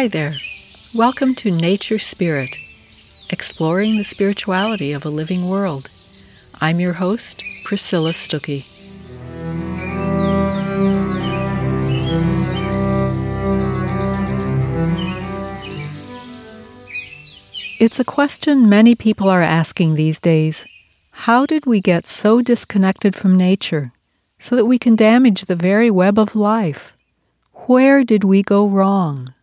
Hi 0.00 0.08
there. 0.08 0.36
Welcome 0.94 1.34
to 1.34 1.50
Nature 1.50 1.98
Spirit, 1.98 2.56
exploring 3.28 3.98
the 3.98 4.02
spirituality 4.02 4.92
of 4.92 5.04
a 5.04 5.10
living 5.10 5.46
world. 5.46 5.90
I'm 6.58 6.80
your 6.80 6.94
host, 6.94 7.44
Priscilla 7.64 8.12
Stuckey. 8.12 8.64
It's 17.78 18.00
a 18.00 18.04
question 18.04 18.70
many 18.70 18.94
people 18.94 19.28
are 19.28 19.42
asking 19.42 19.96
these 19.96 20.18
days. 20.18 20.64
How 21.10 21.44
did 21.44 21.66
we 21.66 21.82
get 21.82 22.06
so 22.06 22.40
disconnected 22.40 23.14
from 23.14 23.36
nature 23.36 23.92
so 24.38 24.56
that 24.56 24.64
we 24.64 24.78
can 24.78 24.96
damage 24.96 25.44
the 25.44 25.56
very 25.56 25.90
web 25.90 26.18
of 26.18 26.34
life? 26.34 26.94
Where 27.66 28.02
did 28.02 28.24
we 28.24 28.42
go 28.42 28.66
wrong? 28.66 29.34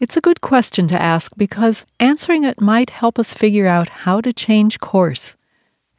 It's 0.00 0.16
a 0.16 0.20
good 0.20 0.40
question 0.40 0.86
to 0.88 1.02
ask 1.02 1.32
because 1.36 1.84
answering 1.98 2.44
it 2.44 2.60
might 2.60 2.90
help 2.90 3.18
us 3.18 3.34
figure 3.34 3.66
out 3.66 3.88
how 4.06 4.20
to 4.20 4.32
change 4.32 4.78
course. 4.78 5.36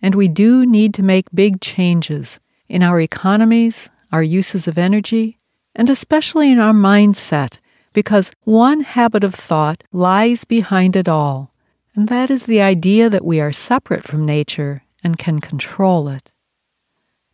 And 0.02 0.16
we 0.16 0.30
do 0.30 0.66
need 0.66 0.94
to 0.94 1.04
make 1.04 1.26
big 1.34 1.60
changes 1.60 2.40
in 2.70 2.82
our 2.82 3.02
economies, 3.02 3.90
our 4.10 4.24
uses 4.24 4.70
of 4.70 4.78
energy, 4.78 5.38
and 5.76 5.90
especially 5.90 6.50
in 6.50 6.60
our 6.60 6.72
mindset 6.72 7.58
because 7.92 8.32
one 8.46 8.82
habit 8.82 9.24
of 9.24 9.36
thought 9.36 9.84
lies 9.92 10.46
behind 10.46 10.96
it 10.96 11.10
all, 11.10 11.52
and 11.94 12.08
that 12.08 12.30
is 12.30 12.44
the 12.44 12.62
idea 12.62 13.10
that 13.10 13.26
we 13.26 13.42
are 13.42 13.52
separate 13.52 14.06
from 14.06 14.26
nature 14.26 14.84
and 15.04 15.18
can 15.18 15.40
control 15.40 16.08
it. 16.08 16.32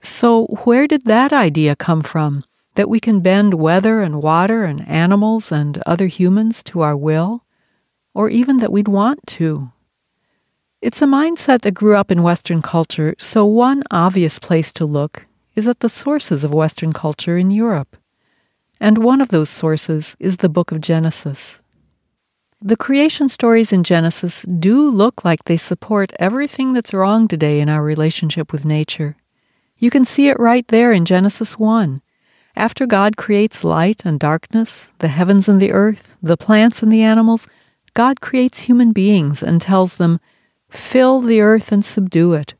So, 0.01 0.45
where 0.63 0.87
did 0.87 1.05
that 1.05 1.33
idea 1.33 1.75
come 1.75 2.01
from? 2.01 2.43
That 2.75 2.89
we 2.89 2.99
can 2.99 3.21
bend 3.21 3.55
weather 3.55 4.01
and 4.01 4.21
water 4.21 4.63
and 4.63 4.87
animals 4.87 5.51
and 5.51 5.81
other 5.85 6.07
humans 6.07 6.63
to 6.63 6.81
our 6.81 6.95
will? 6.95 7.43
Or 8.13 8.29
even 8.29 8.57
that 8.57 8.71
we'd 8.71 8.87
want 8.87 9.25
to? 9.27 9.71
It's 10.81 11.01
a 11.01 11.05
mindset 11.05 11.61
that 11.61 11.71
grew 11.71 11.95
up 11.95 12.11
in 12.11 12.21
Western 12.23 12.61
culture, 12.61 13.15
so 13.17 13.45
one 13.45 13.83
obvious 13.91 14.39
place 14.39 14.71
to 14.73 14.85
look 14.85 15.25
is 15.55 15.67
at 15.67 15.79
the 15.79 15.89
sources 15.89 16.43
of 16.43 16.53
Western 16.53 16.93
culture 16.93 17.37
in 17.37 17.49
Europe 17.49 17.97
and 18.79 18.97
one 18.97 19.21
of 19.21 19.29
those 19.29 19.49
sources 19.49 20.15
is 20.19 20.37
the 20.37 20.49
book 20.49 20.71
of 20.71 20.81
Genesis. 20.81 21.59
The 22.61 22.77
creation 22.77 23.29
stories 23.29 23.71
in 23.71 23.83
Genesis 23.83 24.41
do 24.43 24.89
look 24.89 25.23
like 25.23 25.43
they 25.43 25.57
support 25.57 26.13
everything 26.19 26.73
that's 26.73 26.93
wrong 26.93 27.27
today 27.27 27.59
in 27.59 27.69
our 27.69 27.83
relationship 27.83 28.51
with 28.51 28.65
nature. 28.65 29.15
You 29.77 29.89
can 29.89 30.05
see 30.05 30.29
it 30.29 30.39
right 30.39 30.67
there 30.67 30.91
in 30.91 31.05
Genesis 31.05 31.59
1. 31.59 32.01
After 32.57 32.85
God 32.85 33.17
creates 33.17 33.65
light 33.65 34.05
and 34.05 34.17
darkness, 34.17 34.89
the 34.99 35.09
heavens 35.09 35.49
and 35.49 35.61
the 35.61 35.73
earth, 35.73 36.15
the 36.23 36.37
plants 36.37 36.81
and 36.81 36.91
the 36.91 37.01
animals, 37.01 37.47
God 37.93 38.21
creates 38.21 38.61
human 38.61 38.93
beings 38.93 39.43
and 39.43 39.59
tells 39.59 39.97
them, 39.97 40.21
Fill 40.69 41.19
the 41.19 41.41
earth 41.41 41.71
and 41.73 41.83
subdue 41.83 42.33
it. 42.33 42.53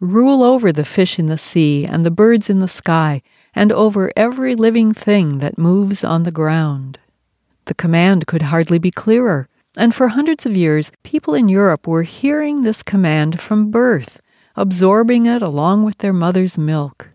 Rule 0.00 0.44
over 0.44 0.72
the 0.72 0.84
fish 0.84 1.18
in 1.18 1.26
the 1.26 1.38
sea 1.38 1.84
and 1.84 2.06
the 2.06 2.10
birds 2.10 2.48
in 2.48 2.60
the 2.60 2.68
sky 2.68 3.22
and 3.54 3.72
over 3.72 4.12
every 4.16 4.54
living 4.54 4.92
thing 4.92 5.38
that 5.38 5.58
moves 5.58 6.04
on 6.04 6.22
the 6.22 6.30
ground. 6.30 6.98
The 7.66 7.74
command 7.74 8.26
could 8.26 8.42
hardly 8.42 8.78
be 8.78 8.90
clearer, 8.90 9.48
and 9.76 9.94
for 9.94 10.08
hundreds 10.08 10.46
of 10.46 10.56
years 10.56 10.90
people 11.02 11.34
in 11.34 11.48
Europe 11.48 11.86
were 11.86 12.02
hearing 12.02 12.62
this 12.62 12.82
command 12.82 13.40
from 13.40 13.70
birth, 13.70 14.20
absorbing 14.56 15.26
it 15.26 15.42
along 15.42 15.84
with 15.84 15.98
their 15.98 16.12
mother's 16.12 16.58
milk. 16.58 17.11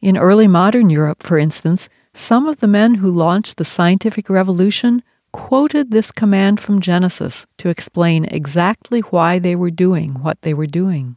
In 0.00 0.16
early 0.16 0.46
modern 0.46 0.90
Europe, 0.90 1.24
for 1.24 1.38
instance, 1.38 1.88
some 2.14 2.46
of 2.46 2.58
the 2.58 2.68
men 2.68 2.94
who 2.94 3.10
launched 3.10 3.56
the 3.56 3.64
scientific 3.64 4.30
revolution 4.30 5.02
quoted 5.32 5.90
this 5.90 6.12
command 6.12 6.60
from 6.60 6.80
Genesis 6.80 7.46
to 7.58 7.68
explain 7.68 8.24
exactly 8.26 9.00
why 9.00 9.38
they 9.38 9.56
were 9.56 9.70
doing 9.70 10.22
what 10.22 10.42
they 10.42 10.54
were 10.54 10.66
doing. 10.66 11.16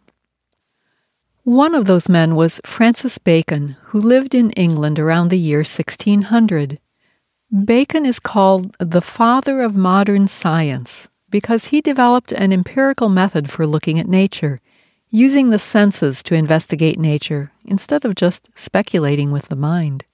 One 1.43 1.75
of 1.75 1.85
those 1.85 2.09
men 2.09 2.35
was 2.35 2.61
Francis 2.65 3.17
Bacon, 3.17 3.77
who 3.85 4.01
lived 4.01 4.33
in 4.33 4.51
England 4.51 4.99
around 4.99 5.29
the 5.29 5.39
year 5.39 5.59
1600. 5.59 6.79
Bacon 7.65 8.05
is 8.05 8.19
called 8.19 8.75
the 8.79 9.01
father 9.01 9.61
of 9.61 9.75
modern 9.75 10.27
science 10.27 11.07
because 11.29 11.67
he 11.67 11.81
developed 11.81 12.31
an 12.31 12.51
empirical 12.51 13.09
method 13.09 13.49
for 13.49 13.65
looking 13.65 13.99
at 13.99 14.07
nature, 14.07 14.59
using 15.09 15.49
the 15.49 15.59
senses 15.59 16.23
to 16.23 16.35
investigate 16.35 16.99
nature 16.99 17.50
instead 17.65 18.05
of 18.05 18.15
just 18.15 18.49
speculating 18.55 19.31
with 19.31 19.47
the 19.47 19.55
mind. 19.55 20.05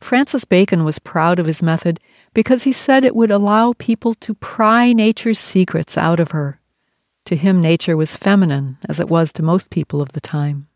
Francis 0.00 0.44
Bacon 0.44 0.84
was 0.84 0.98
proud 0.98 1.38
of 1.38 1.46
his 1.46 1.62
method 1.62 1.98
because 2.32 2.62
he 2.62 2.72
said 2.72 3.04
it 3.04 3.16
would 3.16 3.30
allow 3.30 3.72
people 3.74 4.14
to 4.14 4.34
pry 4.34 4.92
nature's 4.92 5.38
secrets 5.38 5.98
out 5.98 6.20
of 6.20 6.30
her. 6.30 6.60
To 7.26 7.36
him, 7.36 7.60
nature 7.60 7.96
was 7.96 8.16
feminine, 8.16 8.78
as 8.88 9.00
it 9.00 9.08
was 9.08 9.32
to 9.32 9.42
most 9.42 9.70
people 9.70 10.00
of 10.00 10.12
the 10.12 10.20
time. 10.20 10.68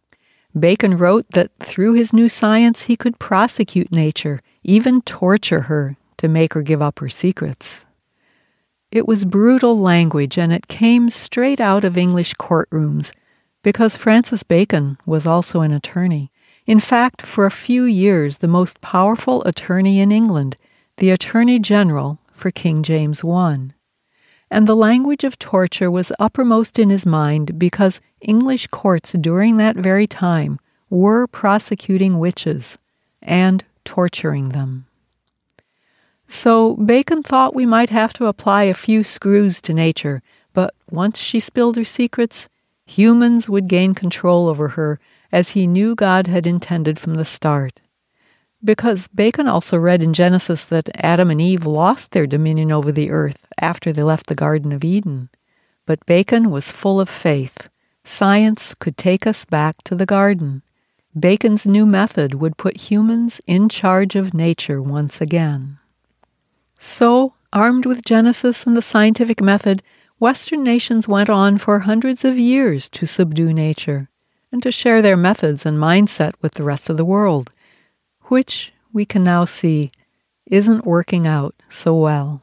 Bacon 0.58 0.98
wrote 0.98 1.26
that 1.30 1.50
through 1.60 1.94
his 1.94 2.12
new 2.12 2.28
science 2.28 2.82
he 2.82 2.96
could 2.96 3.18
prosecute 3.18 3.90
nature, 3.90 4.40
even 4.62 5.00
torture 5.00 5.62
her, 5.62 5.96
to 6.18 6.28
make 6.28 6.52
her 6.52 6.62
give 6.62 6.82
up 6.82 6.98
her 6.98 7.08
secrets. 7.08 7.86
It 8.90 9.08
was 9.08 9.24
brutal 9.24 9.78
language, 9.78 10.36
and 10.36 10.52
it 10.52 10.68
came 10.68 11.08
straight 11.08 11.60
out 11.60 11.84
of 11.84 11.96
English 11.96 12.34
courtrooms, 12.34 13.12
because 13.62 13.96
Francis 13.96 14.42
Bacon 14.42 14.98
was 15.06 15.26
also 15.26 15.60
an 15.60 15.72
attorney. 15.72 16.30
In 16.66 16.80
fact, 16.80 17.22
for 17.22 17.46
a 17.46 17.50
few 17.50 17.84
years, 17.84 18.38
the 18.38 18.48
most 18.48 18.80
powerful 18.80 19.42
attorney 19.44 20.00
in 20.00 20.12
England, 20.12 20.56
the 20.96 21.10
Attorney 21.10 21.58
General 21.58 22.18
for 22.32 22.50
King 22.50 22.82
James 22.82 23.24
I 23.24 23.72
and 24.52 24.66
the 24.68 24.76
language 24.76 25.24
of 25.24 25.38
torture 25.38 25.90
was 25.90 26.12
uppermost 26.18 26.78
in 26.78 26.90
his 26.90 27.06
mind 27.06 27.58
because 27.58 28.02
English 28.20 28.66
courts 28.66 29.12
during 29.12 29.56
that 29.56 29.76
very 29.76 30.06
time 30.06 30.60
were 30.90 31.26
prosecuting 31.26 32.18
witches 32.18 32.76
and 33.22 33.64
torturing 33.82 34.50
them. 34.50 34.84
So 36.28 36.74
Bacon 36.76 37.22
thought 37.22 37.54
we 37.54 37.64
might 37.64 37.88
have 37.88 38.12
to 38.14 38.26
apply 38.26 38.64
a 38.64 38.74
few 38.74 39.02
screws 39.02 39.62
to 39.62 39.72
nature, 39.72 40.22
but 40.52 40.74
once 40.90 41.18
she 41.18 41.40
spilled 41.40 41.76
her 41.76 41.84
secrets, 41.84 42.50
humans 42.84 43.48
would 43.48 43.68
gain 43.68 43.94
control 43.94 44.48
over 44.48 44.68
her 44.68 44.98
as 45.30 45.50
he 45.50 45.66
knew 45.66 45.94
God 45.94 46.26
had 46.26 46.46
intended 46.46 46.98
from 46.98 47.14
the 47.14 47.24
start 47.24 47.80
because 48.64 49.08
Bacon 49.08 49.48
also 49.48 49.76
read 49.76 50.02
in 50.02 50.12
Genesis 50.12 50.64
that 50.66 50.88
Adam 50.94 51.30
and 51.30 51.40
Eve 51.40 51.66
lost 51.66 52.12
their 52.12 52.26
dominion 52.26 52.70
over 52.70 52.92
the 52.92 53.10
earth 53.10 53.46
after 53.60 53.92
they 53.92 54.02
left 54.02 54.26
the 54.26 54.34
Garden 54.34 54.72
of 54.72 54.84
Eden. 54.84 55.30
But 55.84 56.06
Bacon 56.06 56.50
was 56.50 56.70
full 56.70 57.00
of 57.00 57.08
faith. 57.08 57.68
Science 58.04 58.74
could 58.74 58.96
take 58.96 59.26
us 59.26 59.44
back 59.44 59.82
to 59.84 59.94
the 59.94 60.06
garden. 60.06 60.62
Bacon's 61.18 61.66
new 61.66 61.84
method 61.84 62.34
would 62.34 62.56
put 62.56 62.90
humans 62.90 63.40
in 63.46 63.68
charge 63.68 64.16
of 64.16 64.32
nature 64.32 64.80
once 64.80 65.20
again. 65.20 65.78
So, 66.78 67.34
armed 67.52 67.84
with 67.84 68.04
Genesis 68.04 68.64
and 68.64 68.76
the 68.76 68.82
scientific 68.82 69.40
method, 69.40 69.82
Western 70.22 70.62
nations 70.62 71.08
went 71.08 71.28
on 71.28 71.58
for 71.58 71.80
hundreds 71.80 72.24
of 72.24 72.38
years 72.38 72.88
to 72.88 73.08
subdue 73.08 73.52
nature 73.52 74.08
and 74.52 74.62
to 74.62 74.70
share 74.70 75.02
their 75.02 75.16
methods 75.16 75.66
and 75.66 75.76
mindset 75.76 76.34
with 76.40 76.54
the 76.54 76.62
rest 76.62 76.88
of 76.88 76.96
the 76.96 77.04
world 77.04 77.50
which 78.26 78.72
we 78.92 79.04
can 79.04 79.24
now 79.24 79.44
see 79.44 79.90
isn't 80.46 80.86
working 80.86 81.26
out 81.26 81.56
so 81.68 81.92
well. 81.92 82.40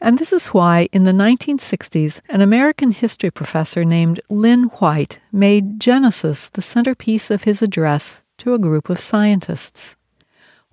And 0.00 0.16
this 0.16 0.32
is 0.32 0.46
why, 0.48 0.88
in 0.92 1.04
the 1.04 1.12
1960s, 1.12 2.22
an 2.30 2.40
American 2.40 2.90
history 2.90 3.30
professor 3.30 3.84
named 3.84 4.22
Lynn 4.30 4.70
White 4.80 5.18
made 5.30 5.78
Genesis 5.78 6.48
the 6.48 6.62
centerpiece 6.62 7.30
of 7.30 7.42
his 7.42 7.60
address 7.60 8.22
to 8.38 8.54
a 8.54 8.58
group 8.58 8.88
of 8.88 8.98
scientists. 8.98 9.94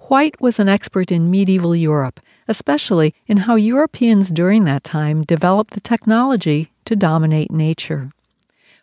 White 0.07 0.39
was 0.39 0.59
an 0.59 0.69
expert 0.69 1.12
in 1.12 1.29
medieval 1.29 1.75
Europe, 1.75 2.21
especially 2.48 3.13
in 3.28 3.38
how 3.38 3.56
Europeans 3.56 4.30
during 4.30 4.63
that 4.66 4.84
time 4.84 5.24
developed 5.24 5.74
the 5.74 5.80
technology 5.80 6.72
to 6.86 6.95
dominate 6.95 7.51
nature. 7.51 8.12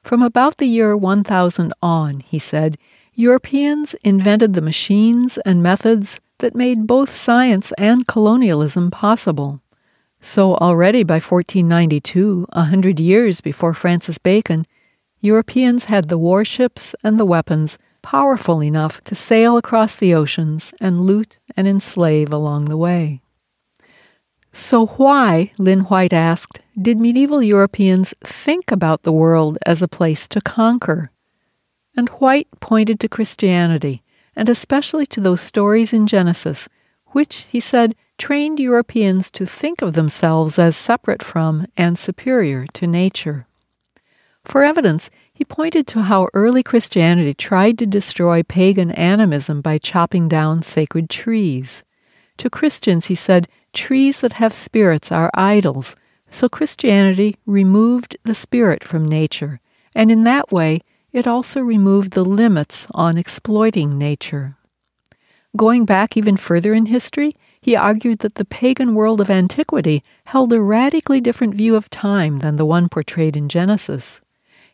From 0.03 0.23
about 0.23 0.57
the 0.57 0.67
year 0.67 0.97
1000 0.97 1.73
on, 1.83 2.21
he 2.21 2.39
said, 2.39 2.79
Europeans 3.15 3.95
invented 4.03 4.55
the 4.55 4.63
machines 4.63 5.37
and 5.39 5.63
methods 5.63 6.21
that 6.39 6.55
made 6.55 6.87
both 6.87 7.11
science 7.11 7.73
and 7.77 8.07
colonialism 8.07 8.91
possible. 8.91 9.61
So, 10.23 10.55
already 10.57 11.03
by 11.03 11.15
1492, 11.15 12.47
a 12.53 12.65
hundred 12.65 13.01
years 13.01 13.41
before 13.41 13.75
Francis 13.75 14.19
Bacon, 14.19 14.65
Europeans 15.21 15.85
had 15.85 16.09
the 16.09 16.19
warships 16.19 16.95
and 17.03 17.19
the 17.19 17.25
weapons 17.25 17.79
powerful 18.03 18.63
enough 18.63 19.03
to 19.05 19.15
sail 19.15 19.57
across 19.57 19.97
the 19.97 20.15
oceans 20.15 20.73
and 20.81 21.03
loot 21.03 21.39
and 21.57 21.69
enslave 21.69 22.33
along 22.33 22.67
the 22.67 22.77
way. 22.77 23.21
So, 24.53 24.87
why, 24.87 25.53
Lynn 25.59 25.81
White 25.81 26.13
asked, 26.13 26.61
did 26.81 26.99
medieval 26.99 27.43
Europeans 27.43 28.15
think 28.21 28.73
about 28.73 29.03
the 29.03 29.13
world 29.13 29.59
as 29.65 29.81
a 29.81 29.89
place 29.89 30.27
to 30.29 30.41
conquer? 30.41 31.11
And 31.97 32.09
White 32.09 32.49
pointed 32.61 32.99
to 33.01 33.09
Christianity, 33.09 34.03
and 34.35 34.49
especially 34.49 35.07
to 35.07 35.21
those 35.21 35.41
stories 35.41 35.93
in 35.93 36.07
Genesis, 36.07 36.69
which, 37.09 37.47
he 37.49 37.61
said, 37.61 37.95
trained 38.19 38.59
Europeans 38.59 39.31
to 39.31 39.47
think 39.47 39.83
of 39.83 39.95
themselves 39.95 40.59
as 40.59 40.77
separate 40.77 41.23
from 41.23 41.67
and 41.77 41.99
superior 41.99 42.67
to 42.75 42.87
nature. 42.87 43.47
For 44.45 44.65
evidence, 44.65 45.11
he 45.33 45.45
pointed 45.45 45.87
to 45.89 46.03
how 46.03 46.29
early 46.35 46.63
Christianity 46.63 47.35
tried 47.35 47.79
to 47.79 47.87
destroy 47.87 48.43
pagan 48.43 48.91
animism 48.91 49.61
by 49.61 49.79
chopping 49.79 50.29
down 50.29 50.63
sacred 50.63 51.09
trees. 51.09 51.85
To 52.39 52.51
Christians, 52.51 53.07
he 53.07 53.15
said, 53.15 53.49
trees 53.73 54.21
that 54.21 54.35
have 54.35 54.55
spirits 54.55 55.13
are 55.13 55.31
idols, 55.35 55.97
so 56.31 56.49
Christianity 56.49 57.37
removed 57.47 58.17
the 58.25 58.35
spirit 58.35 58.85
from 58.85 59.07
nature, 59.07 59.61
and 59.95 60.11
in 60.11 60.25
that 60.25 60.53
way 60.53 60.81
it 61.13 61.27
also 61.27 61.61
removed 61.61 62.13
the 62.13 62.25
limits 62.25 62.87
on 62.93 63.19
exploiting 63.19 63.99
nature. 63.99 64.57
Going 65.57 65.85
back 65.85 66.17
even 66.17 66.37
further 66.37 66.73
in 66.73 66.87
history, 66.87 67.35
he 67.61 67.75
argued 67.75 68.21
that 68.21 68.37
the 68.37 68.45
pagan 68.45 68.95
world 68.95 69.21
of 69.21 69.29
antiquity 69.29 70.05
held 70.27 70.53
a 70.53 70.61
radically 70.61 71.21
different 71.21 71.55
view 71.55 71.75
of 71.75 71.91
time 71.91 72.39
than 72.39 72.57
the 72.57 72.65
one 72.65 72.89
portrayed 72.89 73.37
in 73.37 73.49
Genesis. 73.49 74.21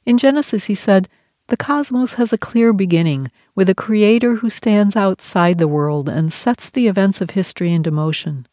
In 0.05 0.19
Genesis, 0.19 0.67
he 0.67 0.75
said, 0.75 1.09
the 1.49 1.57
cosmos 1.57 2.15
has 2.15 2.33
a 2.33 2.39
clear 2.39 2.73
beginning, 2.73 3.31
with 3.55 3.69
a 3.69 3.75
creator 3.75 4.37
who 4.37 4.51
stands 4.51 4.97
outside 4.97 5.59
the 5.59 5.69
world 5.69 6.09
and 6.09 6.33
sets 6.33 6.69
the 6.69 6.89
events 6.89 7.21
of 7.21 7.31
history 7.31 7.73
into 7.73 7.93
motion, 7.93 8.47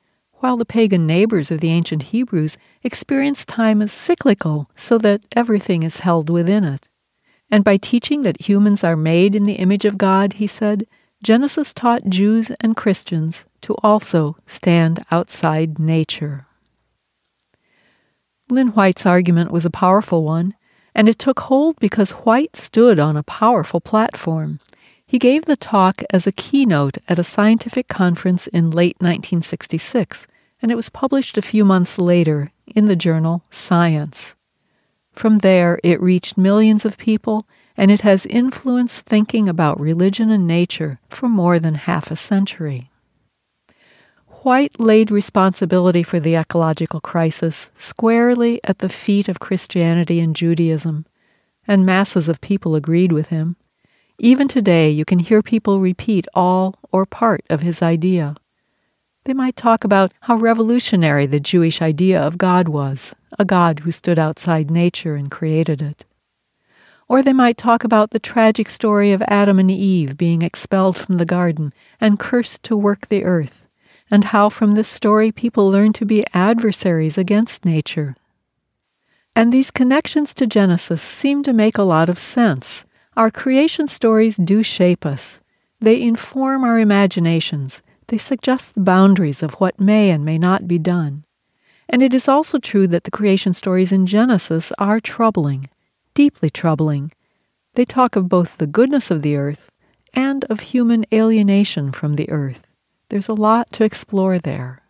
while 0.44 0.58
the 0.58 0.66
pagan 0.66 1.08
neighbors 1.08 1.52
of 1.52 1.62
the 1.62 1.70
ancient 1.70 2.04
Hebrews 2.04 2.58
experienced 2.84 3.48
time 3.48 3.82
as 3.82 3.94
cyclical, 3.94 4.70
so 4.76 4.98
that 4.98 5.22
everything 5.38 5.84
is 5.84 6.02
held 6.02 6.30
within 6.30 6.66
it. 6.66 6.90
And 7.50 7.64
by 7.64 7.78
teaching 7.78 8.24
that 8.24 8.50
humans 8.50 8.84
are 8.84 8.98
made 8.98 9.36
in 9.36 9.46
the 9.46 9.54
image 9.54 9.86
of 9.86 9.98
God, 9.98 10.34
he 10.34 10.48
said, 10.48 10.86
Genesis 11.24 11.74
taught 11.74 12.10
Jews 12.10 12.52
and 12.60 12.76
Christians 12.76 13.46
to 13.62 13.76
also 13.82 14.36
stand 14.46 15.06
outside 15.12 15.80
nature. 15.80 16.46
Lynn 18.50 18.74
White's 18.74 19.06
argument 19.06 19.50
was 19.50 19.64
a 19.64 19.70
powerful 19.70 20.26
one 20.26 20.56
and 20.94 21.08
it 21.08 21.20
took 21.20 21.40
hold 21.40 21.80
because 21.80 22.12
White 22.12 22.58
stood 22.58 23.00
on 23.00 23.16
a 23.16 23.24
powerful 23.24 23.80
platform. 23.80 24.60
He 25.06 25.20
gave 25.20 25.46
the 25.46 25.56
talk 25.56 26.02
as 26.12 26.28
a 26.28 26.32
keynote 26.32 26.98
at 27.08 27.20
a 27.20 27.24
scientific 27.24 27.88
conference 27.88 28.48
in 28.48 28.72
late 28.72 28.98
1966, 29.00 30.28
and 30.64 30.72
it 30.72 30.76
was 30.76 30.90
published 30.90 31.38
a 31.38 31.42
few 31.42 31.66
months 31.66 32.00
later 32.00 32.50
in 32.66 32.86
the 32.86 32.96
journal 32.96 33.44
Science. 33.52 34.34
From 35.12 35.40
there, 35.40 35.78
it 35.84 36.02
reached 36.02 36.38
millions 36.38 36.86
of 36.86 36.98
people, 36.98 37.46
and 37.76 37.92
it 37.92 38.02
has 38.02 38.26
influenced 38.26 39.06
thinking 39.06 39.50
about 39.50 39.80
religion 39.80 40.32
and 40.32 40.48
nature 40.48 41.00
for 41.10 41.28
more 41.28 41.60
than 41.60 41.76
half 41.76 42.10
a 42.10 42.16
century. 42.16 42.90
White 44.44 44.80
laid 44.80 45.12
responsibility 45.12 46.02
for 46.02 46.20
the 46.20 46.36
ecological 46.36 47.02
crisis 47.02 47.70
squarely 47.76 48.62
at 48.64 48.80
the 48.80 48.90
feet 48.90 49.28
of 49.28 49.40
Christianity 49.40 50.22
and 50.22 50.36
Judaism, 50.36 51.06
and 51.68 51.86
masses 51.86 52.30
of 52.30 52.42
people 52.42 52.74
agreed 52.74 53.12
with 53.12 53.28
him. 53.28 53.58
Even 54.18 54.48
today, 54.48 54.90
you 54.90 55.04
can 55.04 55.20
hear 55.20 55.42
people 55.42 55.80
repeat 55.80 56.26
all 56.34 56.76
or 56.92 57.06
part 57.06 57.44
of 57.50 57.62
his 57.62 57.82
idea. 57.82 58.36
They 59.26 59.34
might 59.34 59.56
talk 59.56 59.84
about 59.84 60.12
how 60.22 60.36
revolutionary 60.36 61.26
the 61.26 61.40
Jewish 61.40 61.82
idea 61.82 62.22
of 62.22 62.38
God 62.38 62.68
was, 62.68 63.16
a 63.40 63.46
God 63.46 63.80
who 63.80 63.92
stood 63.92 64.20
outside 64.20 64.70
nature 64.70 65.16
and 65.16 65.32
created 65.32 65.82
it. 65.82 66.06
Or 67.08 67.24
they 67.24 67.34
might 67.34 67.58
talk 67.58 67.84
about 67.84 68.12
the 68.12 68.20
tragic 68.20 68.70
story 68.70 69.12
of 69.12 69.22
Adam 69.24 69.60
and 69.60 69.72
Eve 69.72 70.18
being 70.18 70.42
expelled 70.42 70.98
from 70.98 71.18
the 71.18 71.26
garden 71.26 71.74
and 72.02 72.20
cursed 72.20 72.64
to 72.64 72.76
work 72.76 73.08
the 73.08 73.24
earth 73.24 73.64
and 74.12 74.26
how 74.26 74.50
from 74.50 74.76
this 74.76 74.88
story 74.88 75.32
people 75.32 75.72
learn 75.72 75.94
to 75.94 76.06
be 76.06 76.26
adversaries 76.34 77.18
against 77.18 77.66
nature. 77.66 78.16
And 79.36 79.52
these 79.52 79.72
connections 79.72 80.34
to 80.36 80.46
Genesis 80.46 81.02
seem 81.02 81.42
to 81.44 81.54
make 81.54 81.78
a 81.78 81.84
lot 81.84 82.10
of 82.10 82.20
sense. 82.20 82.86
Our 83.18 83.32
creation 83.32 83.88
stories 83.88 84.38
do 84.38 84.62
shape 84.62 85.06
us. 85.06 85.42
They 85.80 86.02
inform 86.02 86.64
our 86.64 86.78
imaginations. 86.78 87.82
They 88.14 88.20
suggest 88.20 88.76
the 88.76 88.82
boundaries 88.82 89.42
of 89.42 89.56
what 89.56 89.80
may 89.80 90.12
and 90.12 90.24
may 90.24 90.38
not 90.38 90.68
be 90.68 90.78
done. 90.78 91.24
And 91.90 92.04
it 92.04 92.14
is 92.14 92.28
also 92.28 92.60
true 92.60 92.86
that 92.86 93.06
the 93.06 93.10
creation 93.10 93.54
stories 93.54 93.92
in 93.92 94.06
Genesis 94.06 94.72
are 94.78 95.00
troubling, 95.00 95.66
deeply 96.14 96.52
troubling. 96.52 97.10
They 97.74 97.86
talk 97.86 98.16
of 98.16 98.30
both 98.30 98.58
the 98.58 98.68
goodness 98.68 99.10
of 99.10 99.24
the 99.24 99.36
earth 99.36 99.72
and 100.14 100.46
of 100.46 100.60
human 100.60 101.06
alienation 101.12 101.92
from 101.92 102.14
the 102.14 102.30
earth. 102.30 102.68
There's 103.10 103.30
a 103.30 103.34
lot 103.34 103.72
to 103.72 103.84
explore 103.84 104.38
there. 104.38 104.84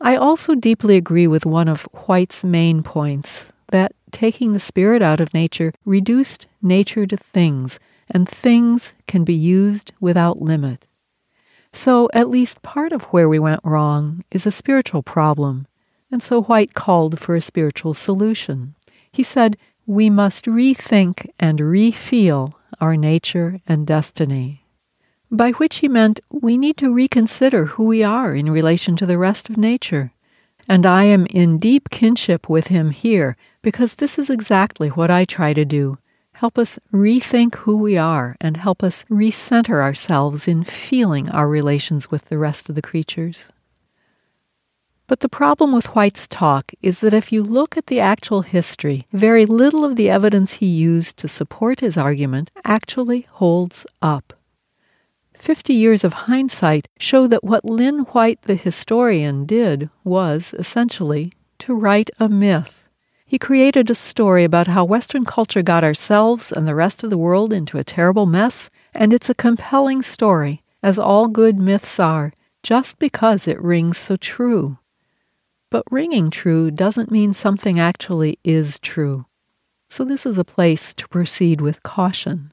I 0.00 0.16
also 0.16 0.54
deeply 0.54 0.96
agree 0.96 1.26
with 1.26 1.44
one 1.44 1.68
of 1.68 1.82
White's 2.06 2.42
main 2.42 2.82
points 2.82 3.52
that 3.68 3.92
taking 4.12 4.54
the 4.54 4.60
spirit 4.60 5.02
out 5.02 5.20
of 5.20 5.34
nature 5.34 5.74
reduced 5.84 6.46
nature 6.62 7.04
to 7.04 7.18
things, 7.18 7.78
and 8.10 8.26
things 8.26 8.94
can 9.06 9.24
be 9.24 9.34
used 9.34 9.92
without 10.00 10.40
limit. 10.40 10.86
So, 11.74 12.08
at 12.14 12.30
least 12.30 12.62
part 12.62 12.92
of 12.92 13.02
where 13.12 13.28
we 13.28 13.38
went 13.38 13.60
wrong 13.64 14.24
is 14.30 14.46
a 14.46 14.50
spiritual 14.50 15.02
problem, 15.02 15.66
and 16.10 16.22
so 16.22 16.42
White 16.42 16.72
called 16.72 17.18
for 17.18 17.34
a 17.34 17.40
spiritual 17.40 17.92
solution. 17.94 18.74
He 19.10 19.22
said, 19.22 19.56
We 19.84 20.08
must 20.08 20.46
rethink 20.46 21.28
and 21.38 21.58
refeel 21.58 22.54
our 22.80 22.96
nature 22.96 23.60
and 23.66 23.86
destiny 23.86 24.64
by 25.36 25.50
which 25.52 25.78
he 25.78 25.88
meant 25.88 26.20
we 26.30 26.56
need 26.56 26.76
to 26.76 26.94
reconsider 26.94 27.66
who 27.66 27.86
we 27.86 28.02
are 28.02 28.34
in 28.34 28.50
relation 28.50 28.94
to 28.96 29.06
the 29.06 29.18
rest 29.18 29.50
of 29.50 29.56
nature. 29.56 30.12
And 30.68 30.86
I 30.86 31.04
am 31.04 31.26
in 31.26 31.58
deep 31.58 31.90
kinship 31.90 32.48
with 32.48 32.68
him 32.68 32.90
here 32.90 33.36
because 33.60 33.96
this 33.96 34.18
is 34.18 34.30
exactly 34.30 34.88
what 34.88 35.10
I 35.10 35.24
try 35.24 35.52
to 35.52 35.64
do 35.64 35.98
help 36.34 36.58
us 36.58 36.78
rethink 36.92 37.54
who 37.56 37.76
we 37.78 37.96
are 37.96 38.36
and 38.40 38.56
help 38.56 38.82
us 38.82 39.04
recenter 39.10 39.82
ourselves 39.82 40.46
in 40.46 40.64
feeling 40.64 41.28
our 41.28 41.48
relations 41.48 42.10
with 42.10 42.28
the 42.28 42.38
rest 42.38 42.68
of 42.68 42.74
the 42.74 42.82
creatures. 42.82 43.50
But 45.06 45.20
the 45.20 45.28
problem 45.28 45.72
with 45.72 45.94
White's 45.94 46.26
talk 46.26 46.72
is 46.80 47.00
that 47.00 47.12
if 47.12 47.30
you 47.30 47.42
look 47.42 47.76
at 47.76 47.88
the 47.88 48.00
actual 48.00 48.40
history, 48.40 49.06
very 49.12 49.44
little 49.44 49.84
of 49.84 49.96
the 49.96 50.08
evidence 50.08 50.54
he 50.54 50.66
used 50.66 51.18
to 51.18 51.28
support 51.28 51.80
his 51.80 51.96
argument 51.96 52.50
actually 52.64 53.26
holds 53.32 53.86
up. 54.00 54.32
Fifty 55.34 55.74
years 55.74 56.04
of 56.04 56.24
hindsight 56.24 56.88
show 56.98 57.26
that 57.26 57.44
what 57.44 57.66
Lynn 57.66 58.00
White 58.12 58.42
the 58.42 58.54
historian 58.54 59.44
did 59.44 59.90
was, 60.04 60.54
essentially, 60.58 61.34
to 61.58 61.74
write 61.74 62.08
a 62.18 62.28
myth. 62.28 62.83
He 63.26 63.38
created 63.38 63.90
a 63.90 63.94
story 63.94 64.44
about 64.44 64.68
how 64.68 64.84
Western 64.84 65.24
culture 65.24 65.62
got 65.62 65.84
ourselves 65.84 66.52
and 66.52 66.66
the 66.66 66.74
rest 66.74 67.02
of 67.02 67.10
the 67.10 67.18
world 67.18 67.52
into 67.52 67.78
a 67.78 67.84
terrible 67.84 68.26
mess, 68.26 68.70
and 68.92 69.12
it's 69.12 69.30
a 69.30 69.34
compelling 69.34 70.02
story, 70.02 70.62
as 70.82 70.98
all 70.98 71.28
good 71.28 71.58
myths 71.58 71.98
are, 71.98 72.32
just 72.62 72.98
because 72.98 73.48
it 73.48 73.60
rings 73.60 73.98
so 73.98 74.16
true. 74.16 74.78
But 75.70 75.84
ringing 75.90 76.30
true 76.30 76.70
doesn't 76.70 77.10
mean 77.10 77.34
something 77.34 77.80
actually 77.80 78.38
is 78.44 78.78
true. 78.78 79.26
So 79.88 80.04
this 80.04 80.26
is 80.26 80.38
a 80.38 80.44
place 80.44 80.94
to 80.94 81.08
proceed 81.08 81.60
with 81.60 81.82
caution 81.82 82.52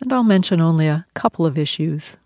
and 0.00 0.12
I'll 0.12 0.24
mention 0.24 0.60
only 0.60 0.86
a 0.86 1.06
couple 1.14 1.44
of 1.46 1.58
issues. 1.58 2.16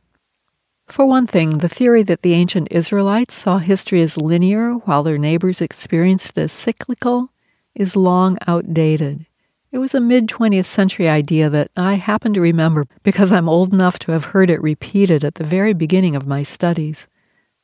For 0.87 1.07
one 1.07 1.27
thing, 1.27 1.59
the 1.59 1.69
theory 1.69 2.03
that 2.05 2.23
the 2.23 2.35
ancient 2.35 2.69
Israelites 2.71 3.35
saw 3.35 3.59
history 3.59 4.01
as 4.03 4.17
linear 4.17 4.73
while 4.73 5.03
their 5.03 5.19
neighbors 5.19 5.61
experienced 5.61 6.33
it 6.37 6.43
as 6.43 6.53
cyclical 6.53 7.31
is 7.75 7.97
long 7.97 8.39
outdated. 8.47 9.27
It 9.73 9.79
was 9.79 9.95
a 9.95 10.01
mid 10.01 10.29
20th 10.29 10.67
century 10.67 11.09
idea 11.09 11.51
that 11.51 11.71
I 11.77 11.95
happen 11.95 12.33
to 12.35 12.41
remember 12.41 12.87
because 13.03 13.33
I'm 13.33 13.49
old 13.49 13.73
enough 13.73 13.99
to 14.01 14.13
have 14.13 14.27
heard 14.27 14.49
it 14.49 14.63
repeated 14.63 15.25
at 15.25 15.35
the 15.35 15.43
very 15.43 15.73
beginning 15.73 16.15
of 16.15 16.29
my 16.29 16.45
studies. 16.45 17.09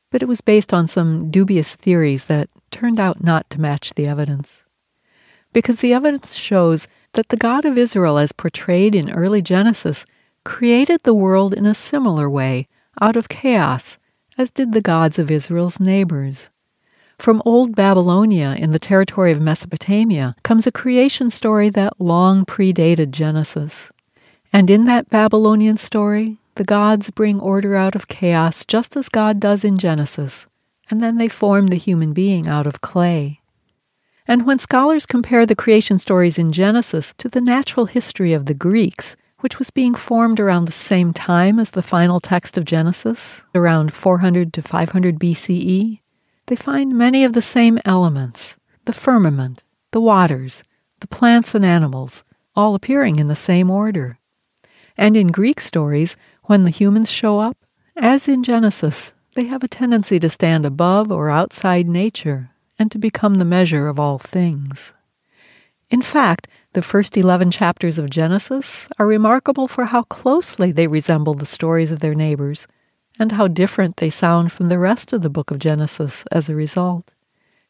But 0.09 0.21
it 0.21 0.27
was 0.27 0.41
based 0.41 0.73
on 0.73 0.87
some 0.87 1.31
dubious 1.31 1.73
theories 1.75 2.25
that 2.25 2.49
turned 2.69 2.99
out 2.99 3.23
not 3.23 3.49
to 3.51 3.61
match 3.61 3.93
the 3.93 4.07
evidence. 4.07 4.61
Because 5.53 5.79
the 5.79 5.93
evidence 5.93 6.35
shows 6.35 6.89
that 7.13 7.29
the 7.29 7.37
God 7.37 7.63
of 7.63 7.77
Israel, 7.77 8.17
as 8.17 8.33
portrayed 8.33 8.93
in 8.93 9.11
early 9.11 9.41
Genesis, 9.41 10.05
created 10.43 11.03
the 11.03 11.13
world 11.13 11.53
in 11.53 11.65
a 11.65 11.73
similar 11.73 12.29
way, 12.29 12.67
out 12.99 13.15
of 13.15 13.29
chaos, 13.29 13.97
as 14.37 14.51
did 14.51 14.73
the 14.73 14.81
gods 14.81 15.17
of 15.17 15.31
Israel's 15.31 15.79
neighbors. 15.79 16.49
From 17.21 17.43
Old 17.45 17.75
Babylonia 17.75 18.55
in 18.57 18.71
the 18.71 18.79
territory 18.79 19.31
of 19.31 19.39
Mesopotamia 19.39 20.35
comes 20.41 20.65
a 20.65 20.71
creation 20.71 21.29
story 21.29 21.69
that 21.69 22.01
long 22.01 22.45
predated 22.47 23.11
Genesis. 23.11 23.91
And 24.51 24.71
in 24.71 24.85
that 24.85 25.07
Babylonian 25.11 25.77
story, 25.77 26.37
the 26.55 26.63
gods 26.63 27.11
bring 27.11 27.39
order 27.39 27.75
out 27.75 27.93
of 27.93 28.07
chaos 28.07 28.65
just 28.65 28.97
as 28.97 29.07
God 29.07 29.39
does 29.39 29.63
in 29.63 29.77
Genesis, 29.77 30.47
and 30.89 30.99
then 30.99 31.19
they 31.19 31.27
form 31.27 31.67
the 31.67 31.75
human 31.75 32.11
being 32.11 32.47
out 32.47 32.65
of 32.65 32.81
clay. 32.81 33.39
And 34.27 34.47
when 34.47 34.57
scholars 34.57 35.05
compare 35.05 35.45
the 35.45 35.55
creation 35.55 35.99
stories 35.99 36.39
in 36.39 36.51
Genesis 36.51 37.13
to 37.19 37.29
the 37.29 37.39
natural 37.39 37.85
history 37.85 38.33
of 38.33 38.47
the 38.47 38.55
Greeks, 38.55 39.15
which 39.41 39.59
was 39.59 39.69
being 39.69 39.93
formed 39.93 40.39
around 40.39 40.65
the 40.65 40.71
same 40.71 41.13
time 41.13 41.59
as 41.59 41.69
the 41.69 41.83
final 41.83 42.19
text 42.19 42.57
of 42.57 42.65
Genesis, 42.65 43.43
around 43.53 43.93
400 43.93 44.51
to 44.53 44.63
500 44.63 45.19
BCE, 45.19 46.00
they 46.51 46.55
find 46.57 46.97
many 46.97 47.23
of 47.23 47.31
the 47.31 47.41
same 47.41 47.79
elements 47.85 48.57
the 48.83 48.91
firmament, 48.91 49.63
the 49.91 50.01
waters, 50.01 50.65
the 50.99 51.07
plants 51.07 51.55
and 51.55 51.63
animals, 51.63 52.25
all 52.57 52.75
appearing 52.75 53.15
in 53.19 53.27
the 53.27 53.37
same 53.37 53.69
order. 53.69 54.19
And 54.97 55.15
in 55.15 55.31
Greek 55.31 55.61
stories, 55.61 56.17
when 56.43 56.65
the 56.65 56.69
humans 56.69 57.09
show 57.09 57.39
up, 57.39 57.55
as 57.95 58.27
in 58.27 58.43
Genesis, 58.43 59.13
they 59.33 59.45
have 59.45 59.63
a 59.63 59.69
tendency 59.69 60.19
to 60.19 60.29
stand 60.29 60.65
above 60.65 61.09
or 61.09 61.29
outside 61.29 61.87
nature 61.87 62.49
and 62.77 62.91
to 62.91 62.97
become 62.97 63.35
the 63.35 63.45
measure 63.45 63.87
of 63.87 63.97
all 63.97 64.19
things. 64.19 64.91
In 65.89 66.01
fact, 66.01 66.49
the 66.73 66.81
first 66.81 67.15
11 67.15 67.51
chapters 67.51 67.97
of 67.97 68.09
Genesis 68.09 68.89
are 68.99 69.07
remarkable 69.07 69.69
for 69.69 69.85
how 69.85 70.03
closely 70.03 70.73
they 70.73 70.87
resemble 70.87 71.33
the 71.33 71.45
stories 71.45 71.91
of 71.91 71.99
their 71.99 72.13
neighbors, 72.13 72.67
and 73.19 73.33
how 73.33 73.47
different 73.47 73.97
they 73.97 74.09
sound 74.09 74.51
from 74.51 74.69
the 74.69 74.79
rest 74.79 75.13
of 75.13 75.21
the 75.21 75.29
book 75.29 75.51
of 75.51 75.59
Genesis 75.59 76.23
as 76.31 76.49
a 76.49 76.55
result. 76.55 77.11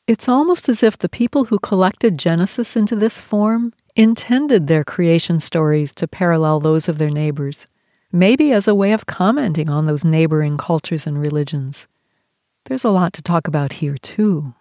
It's 0.08 0.28
almost 0.28 0.68
as 0.68 0.84
if 0.84 0.98
the 0.98 1.10
people 1.10 1.46
who 1.46 1.60
collected 1.60 2.18
Genesis 2.18 2.76
into 2.76 2.96
this 2.96 3.22
form 3.22 3.74
intended 3.96 4.68
their 4.68 4.84
creation 4.84 5.40
stories 5.40 5.94
to 5.96 6.08
parallel 6.08 6.60
those 6.60 6.90
of 6.90 6.98
their 6.98 7.10
neighbors, 7.10 7.68
maybe 8.12 8.52
as 8.52 8.68
a 8.68 8.76
way 8.76 8.92
of 8.92 9.06
commenting 9.06 9.70
on 9.70 9.86
those 9.86 10.04
neighboring 10.04 10.58
cultures 10.58 11.06
and 11.06 11.22
religions. 11.22 11.88
There's 12.66 12.84
a 12.84 12.90
lot 12.90 13.14
to 13.14 13.22
talk 13.22 13.48
about 13.48 13.74
here, 13.74 13.98
too. 13.98 14.54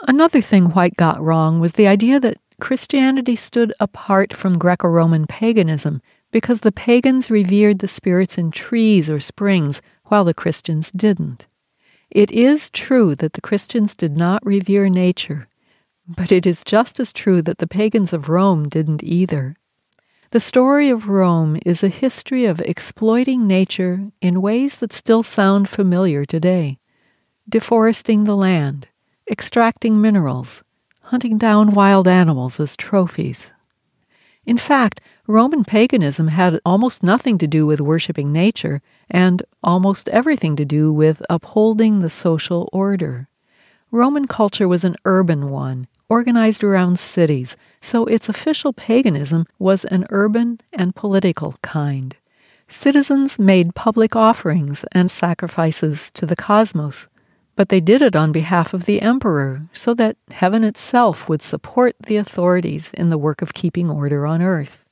Another 0.00 0.40
thing 0.40 0.66
White 0.66 0.96
got 0.96 1.22
wrong 1.22 1.60
was 1.60 1.72
the 1.72 1.86
idea 1.86 2.20
that 2.20 2.38
Christianity 2.60 3.36
stood 3.36 3.72
apart 3.78 4.32
from 4.34 4.58
Greco 4.58 4.88
Roman 4.88 5.26
paganism 5.26 6.00
because 6.30 6.60
the 6.60 6.72
pagans 6.72 7.30
revered 7.30 7.78
the 7.78 7.88
spirits 7.88 8.36
in 8.38 8.50
trees 8.50 9.10
or 9.10 9.20
springs 9.20 9.80
while 10.04 10.24
the 10.24 10.34
Christians 10.34 10.90
didn't. 10.92 11.46
It 12.10 12.30
is 12.30 12.70
true 12.70 13.14
that 13.16 13.32
the 13.32 13.40
Christians 13.40 13.94
did 13.94 14.16
not 14.16 14.44
revere 14.44 14.88
nature, 14.88 15.48
but 16.06 16.30
it 16.30 16.46
is 16.46 16.64
just 16.64 17.00
as 17.00 17.12
true 17.12 17.42
that 17.42 17.58
the 17.58 17.66
pagans 17.66 18.12
of 18.12 18.28
Rome 18.28 18.68
didn't 18.68 19.02
either. 19.02 19.56
The 20.30 20.40
story 20.40 20.90
of 20.90 21.08
Rome 21.08 21.58
is 21.64 21.82
a 21.82 21.88
history 21.88 22.44
of 22.44 22.60
exploiting 22.60 23.46
nature 23.46 24.10
in 24.20 24.42
ways 24.42 24.78
that 24.78 24.92
still 24.92 25.22
sound 25.22 25.68
familiar 25.68 26.24
today 26.24 26.78
deforesting 27.48 28.24
the 28.24 28.36
land, 28.36 28.88
extracting 29.30 30.00
minerals, 30.00 30.64
hunting 31.04 31.38
down 31.38 31.70
wild 31.70 32.08
animals 32.08 32.58
as 32.58 32.76
trophies. 32.76 33.52
In 34.44 34.58
fact, 34.58 35.00
Roman 35.28 35.64
paganism 35.64 36.28
had 36.28 36.60
almost 36.64 37.02
nothing 37.02 37.36
to 37.38 37.48
do 37.48 37.66
with 37.66 37.80
worshiping 37.80 38.32
nature 38.32 38.80
and 39.10 39.42
almost 39.60 40.08
everything 40.10 40.54
to 40.54 40.64
do 40.64 40.92
with 40.92 41.20
upholding 41.28 41.98
the 41.98 42.10
social 42.10 42.68
order. 42.72 43.28
Roman 43.90 44.26
culture 44.26 44.68
was 44.68 44.84
an 44.84 44.94
urban 45.04 45.50
one, 45.50 45.88
organized 46.08 46.62
around 46.62 47.00
cities, 47.00 47.56
so 47.80 48.04
its 48.06 48.28
official 48.28 48.72
paganism 48.72 49.46
was 49.58 49.84
an 49.86 50.06
urban 50.10 50.60
and 50.72 50.94
political 50.94 51.56
kind. 51.60 52.16
Citizens 52.68 53.36
made 53.36 53.74
public 53.74 54.14
offerings 54.14 54.84
and 54.92 55.10
sacrifices 55.10 56.08
to 56.12 56.24
the 56.24 56.36
cosmos, 56.36 57.08
but 57.56 57.68
they 57.68 57.80
did 57.80 58.00
it 58.00 58.14
on 58.14 58.30
behalf 58.30 58.72
of 58.72 58.84
the 58.84 59.02
emperor 59.02 59.62
so 59.72 59.92
that 59.94 60.16
heaven 60.30 60.62
itself 60.62 61.28
would 61.28 61.42
support 61.42 61.96
the 62.06 62.16
authorities 62.16 62.92
in 62.94 63.08
the 63.08 63.18
work 63.18 63.42
of 63.42 63.54
keeping 63.54 63.90
order 63.90 64.24
on 64.24 64.40
earth. 64.40 64.85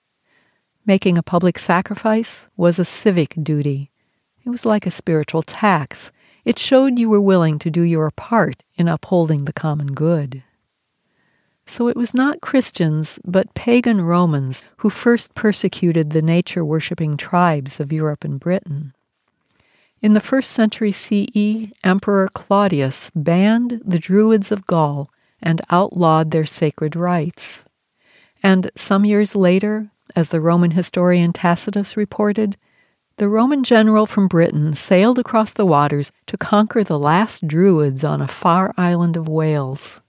Making 0.87 1.17
a 1.17 1.23
public 1.23 1.59
sacrifice 1.59 2.47
was 2.59 2.79
a 2.79 2.85
civic 2.85 3.35
duty. 3.43 3.91
It 4.45 4.51
was 4.51 4.67
like 4.67 4.87
a 4.87 4.91
spiritual 4.91 5.41
tax. 5.41 6.13
It 6.45 6.59
showed 6.59 6.99
you 6.99 7.09
were 7.09 7.23
willing 7.23 7.59
to 7.61 7.71
do 7.71 7.81
your 7.81 8.11
part 8.11 8.65
in 8.77 8.87
upholding 8.87 9.47
the 9.47 9.53
common 9.55 9.95
good. 9.95 10.43
So 11.65 11.89
it 11.89 11.97
was 11.97 12.13
not 12.13 12.43
Christians, 12.43 13.19
but 13.25 13.55
pagan 13.55 14.03
Romans 14.03 14.63
who 14.79 14.91
first 14.91 15.35
persecuted 15.35 16.11
the 16.11 16.21
nature 16.21 16.63
worshipping 16.65 17.17
tribes 17.17 17.81
of 17.81 17.91
Europe 17.91 18.23
and 18.23 18.39
Britain. 18.39 18.93
In 20.03 20.13
the 20.13 20.21
first 20.21 20.51
century 20.51 20.93
CE, 20.93 21.73
Emperor 21.83 22.29
Claudius 22.35 23.11
banned 23.15 23.81
the 23.83 23.99
Druids 23.99 24.53
of 24.53 24.67
Gaul 24.67 25.11
and 25.41 25.63
outlawed 25.71 26.31
their 26.31 26.45
sacred 26.45 26.95
rites. 26.95 27.65
And 28.43 28.71
some 28.77 29.07
years 29.07 29.35
later, 29.35 29.91
as 30.17 30.29
the 30.31 30.41
Roman 30.41 30.73
historian 30.73 31.33
Tacitus 31.33 31.97
reported, 31.97 32.57
the 33.17 33.29
Roman 33.29 33.63
general 33.63 34.07
from 34.07 34.27
Britain 34.27 34.75
sailed 34.75 35.19
across 35.19 35.53
the 35.53 35.67
waters 35.67 36.11
to 36.27 36.37
conquer 36.37 36.83
the 36.83 36.99
last 36.99 37.47
Druids 37.47 38.03
on 38.03 38.21
a 38.21 38.27
far 38.27 38.75
island 38.77 39.17
of 39.17 39.29
Wales. 39.29 40.01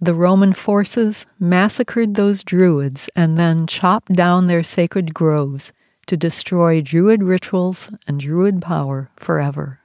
The 0.00 0.14
Roman 0.14 0.54
forces 0.54 1.26
massacred 1.38 2.14
those 2.14 2.42
Druids 2.42 3.10
and 3.14 3.36
then 3.36 3.66
chopped 3.66 4.12
down 4.14 4.46
their 4.46 4.62
sacred 4.62 5.12
groves 5.12 5.74
to 6.06 6.16
destroy 6.16 6.80
Druid 6.80 7.22
rituals 7.22 7.90
and 8.08 8.18
Druid 8.18 8.62
power 8.62 9.10
forever. 9.16 9.79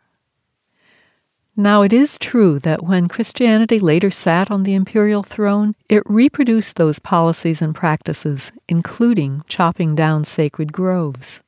Now, 1.58 1.84
it 1.84 1.94
is 1.94 2.18
true 2.18 2.60
that 2.60 2.84
when 2.84 3.08
Christianity 3.08 3.80
later 3.80 4.12
sat 4.12 4.52
on 4.52 4.64
the 4.64 4.74
imperial 4.74 5.24
throne, 5.24 5.74
it 5.90 6.04
reproduced 6.06 6.76
those 6.76 7.00
policies 7.00 7.62
and 7.62 7.74
practices, 7.74 8.52
including 8.68 9.42
chopping 9.48 9.96
down 9.96 10.26
sacred 10.26 10.74
groves. 10.74 11.42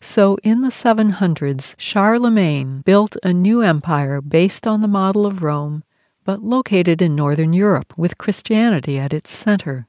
So, 0.00 0.36
in 0.42 0.62
the 0.62 0.70
700s, 0.70 1.76
Charlemagne 1.78 2.82
built 2.82 3.16
a 3.22 3.32
new 3.32 3.62
empire 3.62 4.20
based 4.20 4.66
on 4.66 4.80
the 4.80 4.88
model 4.88 5.24
of 5.24 5.44
Rome, 5.44 5.84
but 6.24 6.42
located 6.42 7.00
in 7.00 7.14
northern 7.14 7.52
Europe 7.52 7.96
with 7.96 8.18
Christianity 8.18 8.98
at 8.98 9.14
its 9.14 9.30
center. 9.30 9.86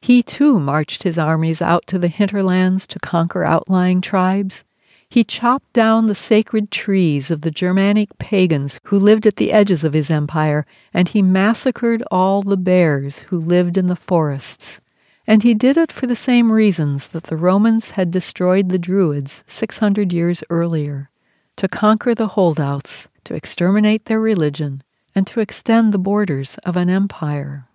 He 0.00 0.24
too 0.24 0.58
marched 0.58 1.04
his 1.04 1.18
armies 1.18 1.62
out 1.62 1.86
to 1.86 1.98
the 2.00 2.08
hinterlands 2.08 2.88
to 2.88 2.98
conquer 2.98 3.44
outlying 3.44 4.00
tribes. 4.00 4.64
He 5.12 5.24
chopped 5.24 5.74
down 5.74 6.06
the 6.06 6.14
sacred 6.14 6.70
trees 6.70 7.30
of 7.30 7.42
the 7.42 7.50
Germanic 7.50 8.16
pagans 8.16 8.80
who 8.84 8.98
lived 8.98 9.26
at 9.26 9.36
the 9.36 9.52
edges 9.52 9.84
of 9.84 9.92
his 9.92 10.10
empire, 10.10 10.64
and 10.94 11.06
he 11.06 11.20
massacred 11.20 12.02
all 12.10 12.40
the 12.42 12.56
bears 12.56 13.18
who 13.28 13.38
lived 13.38 13.76
in 13.76 13.88
the 13.88 13.94
forests. 13.94 14.80
And 15.26 15.42
he 15.42 15.52
did 15.52 15.76
it 15.76 15.92
for 15.92 16.06
the 16.06 16.16
same 16.16 16.50
reasons 16.50 17.08
that 17.08 17.24
the 17.24 17.36
Romans 17.36 17.90
had 17.90 18.10
destroyed 18.10 18.70
the 18.70 18.78
Druids 18.78 19.44
600 19.46 20.14
years 20.14 20.42
earlier 20.48 21.10
to 21.56 21.68
conquer 21.68 22.14
the 22.14 22.28
holdouts, 22.28 23.08
to 23.24 23.34
exterminate 23.34 24.06
their 24.06 24.18
religion, 24.18 24.82
and 25.14 25.26
to 25.26 25.40
extend 25.40 25.92
the 25.92 25.98
borders 25.98 26.56
of 26.64 26.74
an 26.74 26.88
empire. 26.88 27.66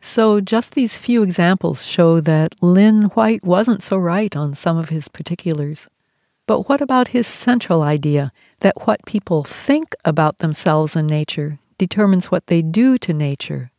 So, 0.00 0.40
just 0.40 0.74
these 0.74 0.98
few 0.98 1.22
examples 1.22 1.86
show 1.86 2.20
that 2.22 2.60
Lynn 2.60 3.04
White 3.14 3.44
wasn't 3.44 3.84
so 3.84 3.96
right 3.96 4.34
on 4.34 4.56
some 4.56 4.76
of 4.76 4.88
his 4.88 5.06
particulars. 5.06 5.86
But 6.46 6.68
what 6.68 6.80
about 6.80 7.08
his 7.08 7.26
central 7.26 7.82
idea 7.82 8.32
that 8.60 8.86
what 8.86 9.06
people 9.06 9.44
think 9.44 9.94
about 10.04 10.38
themselves 10.38 10.94
and 10.94 11.08
nature 11.08 11.58
determines 11.78 12.30
what 12.30 12.48
they 12.48 12.60
do 12.60 12.98
to 12.98 13.14
nature? 13.14 13.70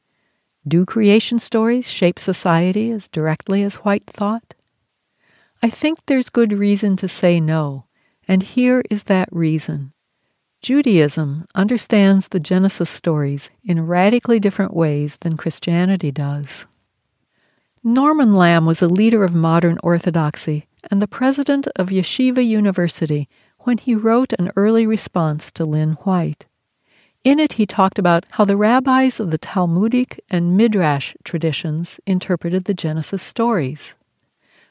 Do 0.67 0.85
creation 0.85 1.37
stories 1.37 1.89
shape 1.89 2.17
society 2.17 2.89
as 2.89 3.07
directly 3.07 3.61
as 3.61 3.75
White 3.75 4.07
thought? 4.07 4.55
I 5.61 5.69
think 5.69 5.99
there's 6.05 6.29
good 6.29 6.53
reason 6.53 6.95
to 6.97 7.07
say 7.07 7.39
no, 7.39 7.85
and 8.27 8.41
here 8.41 8.81
is 8.89 9.03
that 9.03 9.29
reason. 9.31 9.93
Judaism 10.61 11.45
understands 11.53 12.29
the 12.29 12.39
Genesis 12.39 12.89
stories 12.89 13.51
in 13.63 13.85
radically 13.85 14.39
different 14.39 14.73
ways 14.73 15.17
than 15.17 15.37
Christianity 15.37 16.11
does. 16.11 16.65
Norman 17.83 18.33
Lamm 18.33 18.65
was 18.65 18.81
a 18.81 18.87
leader 18.87 19.23
of 19.23 19.35
modern 19.35 19.77
orthodoxy 19.83 20.65
and 20.89 21.01
the 21.01 21.07
president 21.07 21.67
of 21.75 21.89
Yeshiva 21.89 22.45
University 22.45 23.27
when 23.59 23.77
he 23.77 23.95
wrote 23.95 24.33
an 24.33 24.51
early 24.55 24.85
response 24.85 25.51
to 25.51 25.65
Lynn 25.65 25.93
White. 26.03 26.45
In 27.23 27.39
it, 27.39 27.53
he 27.53 27.65
talked 27.65 27.97
about 27.97 28.25
how 28.31 28.45
the 28.45 28.57
rabbis 28.57 29.19
of 29.19 29.31
the 29.31 29.37
Talmudic 29.39 30.23
and 30.29 30.55
Midrash 30.55 31.15
traditions 31.23 31.99
interpreted 32.05 32.65
the 32.65 32.73
Genesis 32.73 33.23
stories. 33.23 33.95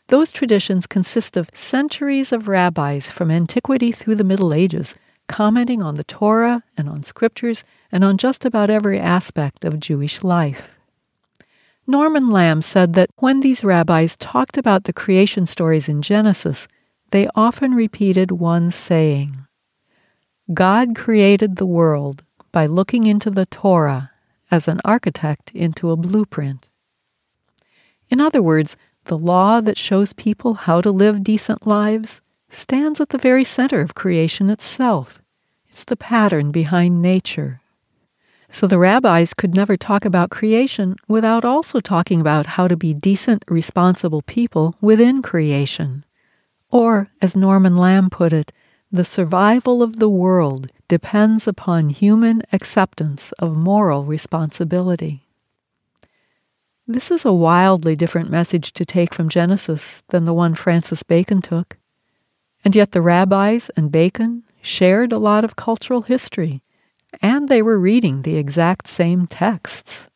Those 0.08 0.30
traditions 0.30 0.86
consist 0.86 1.36
of 1.36 1.50
centuries 1.54 2.30
of 2.30 2.46
rabbis 2.46 3.10
from 3.10 3.30
antiquity 3.30 3.90
through 3.90 4.16
the 4.16 4.24
Middle 4.24 4.54
Ages 4.54 4.94
commenting 5.26 5.82
on 5.82 5.94
the 5.94 6.04
Torah 6.04 6.62
and 6.76 6.88
on 6.88 7.02
scriptures 7.02 7.64
and 7.90 8.04
on 8.04 8.18
just 8.18 8.44
about 8.44 8.70
every 8.70 9.00
aspect 9.00 9.64
of 9.64 9.80
Jewish 9.80 10.22
life. 10.22 10.73
Norman 11.86 12.30
Lamm 12.30 12.62
said 12.62 12.94
that 12.94 13.10
when 13.16 13.40
these 13.40 13.62
rabbis 13.62 14.16
talked 14.16 14.56
about 14.56 14.84
the 14.84 14.92
creation 14.92 15.44
stories 15.44 15.88
in 15.88 16.00
Genesis, 16.00 16.66
they 17.10 17.28
often 17.34 17.74
repeated 17.74 18.30
one 18.30 18.70
saying 18.70 19.46
God 20.52 20.96
created 20.96 21.56
the 21.56 21.66
world 21.66 22.24
by 22.52 22.66
looking 22.66 23.04
into 23.04 23.30
the 23.30 23.46
Torah 23.46 24.10
as 24.50 24.68
an 24.68 24.80
architect 24.84 25.50
into 25.54 25.90
a 25.90 25.96
blueprint. 25.96 26.68
In 28.08 28.20
other 28.20 28.42
words, 28.42 28.76
the 29.04 29.18
law 29.18 29.60
that 29.60 29.78
shows 29.78 30.12
people 30.12 30.54
how 30.54 30.80
to 30.80 30.90
live 30.90 31.22
decent 31.22 31.66
lives, 31.66 32.20
stands 32.48 33.00
at 33.00 33.10
the 33.10 33.18
very 33.18 33.44
center 33.44 33.80
of 33.80 33.94
creation 33.94 34.48
itself. 34.48 35.20
It's 35.68 35.84
the 35.84 35.96
pattern 35.96 36.50
behind 36.50 37.02
nature. 37.02 37.60
So 38.54 38.68
the 38.68 38.78
rabbis 38.78 39.34
could 39.34 39.56
never 39.56 39.74
talk 39.74 40.04
about 40.04 40.30
creation 40.30 40.94
without 41.08 41.44
also 41.44 41.80
talking 41.80 42.20
about 42.20 42.46
how 42.54 42.68
to 42.68 42.76
be 42.76 42.94
decent, 42.94 43.44
responsible 43.48 44.22
people 44.22 44.76
within 44.80 45.22
creation. 45.22 46.04
Or, 46.70 47.10
as 47.20 47.34
Norman 47.34 47.76
Lamm 47.76 48.10
put 48.10 48.32
it, 48.32 48.52
the 48.92 49.04
survival 49.04 49.82
of 49.82 49.98
the 49.98 50.08
world 50.08 50.68
depends 50.86 51.48
upon 51.48 51.88
human 51.88 52.42
acceptance 52.52 53.32
of 53.40 53.56
moral 53.56 54.04
responsibility. 54.04 55.26
This 56.86 57.10
is 57.10 57.24
a 57.24 57.32
wildly 57.32 57.96
different 57.96 58.30
message 58.30 58.72
to 58.74 58.84
take 58.84 59.12
from 59.12 59.28
Genesis 59.28 60.00
than 60.10 60.26
the 60.26 60.34
one 60.34 60.54
Francis 60.54 61.02
Bacon 61.02 61.42
took. 61.42 61.76
And 62.64 62.76
yet 62.76 62.92
the 62.92 63.02
rabbis 63.02 63.68
and 63.76 63.90
Bacon 63.90 64.44
shared 64.62 65.10
a 65.10 65.18
lot 65.18 65.42
of 65.42 65.56
cultural 65.56 66.02
history 66.02 66.62
and 67.22 67.48
they 67.48 67.62
were 67.62 67.78
reading 67.78 68.22
the 68.22 68.36
exact 68.36 68.88
same 68.88 69.26
texts. 69.26 70.06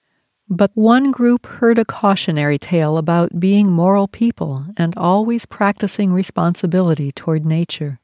But 0.49 0.71
one 0.75 1.11
group 1.11 1.47
heard 1.47 1.79
a 1.79 1.85
cautionary 1.85 2.59
tale 2.59 2.97
about 2.97 3.39
being 3.39 3.71
moral 3.71 4.09
people 4.09 4.67
and 4.77 4.97
always 4.97 5.45
practicing 5.45 6.13
responsibility 6.13 7.13
toward 7.13 7.45
nature. 7.45 8.01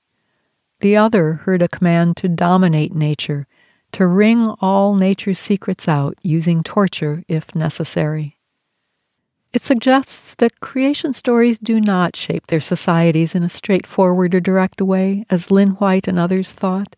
The 0.81 0.97
other 0.97 1.35
heard 1.45 1.63
a 1.63 1.69
command 1.69 2.19
to 2.19 2.29
dominate 2.29 2.93
nature, 2.93 3.47
to 3.93 4.07
wring 4.07 4.47
all 4.61 4.95
nature's 4.95 5.39
secrets 5.39 5.89
out 5.89 6.19
using 6.23 6.63
torture 6.63 7.25
if 7.29 7.55
necessary. 7.55 8.37
It 9.55 9.63
suggests 9.63 10.35
that 10.35 10.61
creation 10.61 11.13
stories 11.13 11.59
do 11.59 11.81
not 11.81 12.17
shape 12.17 12.49
their 12.49 12.61
societies 12.61 13.35
in 13.37 13.45
a 13.45 13.49
straightforward 13.49 14.35
or 14.35 14.41
direct 14.41 14.83
way, 14.83 15.25
as 15.31 15.51
Lynn 15.51 15.71
White 15.71 16.09
and 16.09 16.19
others 16.19 16.53
thought. 16.53 16.97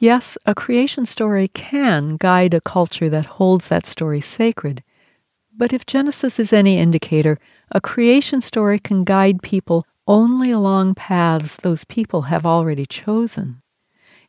Yes, 0.00 0.38
a 0.46 0.54
creation 0.54 1.06
story 1.06 1.48
can 1.48 2.16
guide 2.18 2.54
a 2.54 2.60
culture 2.60 3.10
that 3.10 3.26
holds 3.26 3.66
that 3.66 3.84
story 3.84 4.20
sacred. 4.20 4.84
But 5.56 5.72
if 5.72 5.86
Genesis 5.86 6.38
is 6.38 6.52
any 6.52 6.78
indicator, 6.78 7.36
a 7.72 7.80
creation 7.80 8.40
story 8.40 8.78
can 8.78 9.02
guide 9.02 9.42
people 9.42 9.84
only 10.06 10.52
along 10.52 10.94
paths 10.94 11.56
those 11.56 11.82
people 11.82 12.22
have 12.22 12.46
already 12.46 12.86
chosen. 12.86 13.60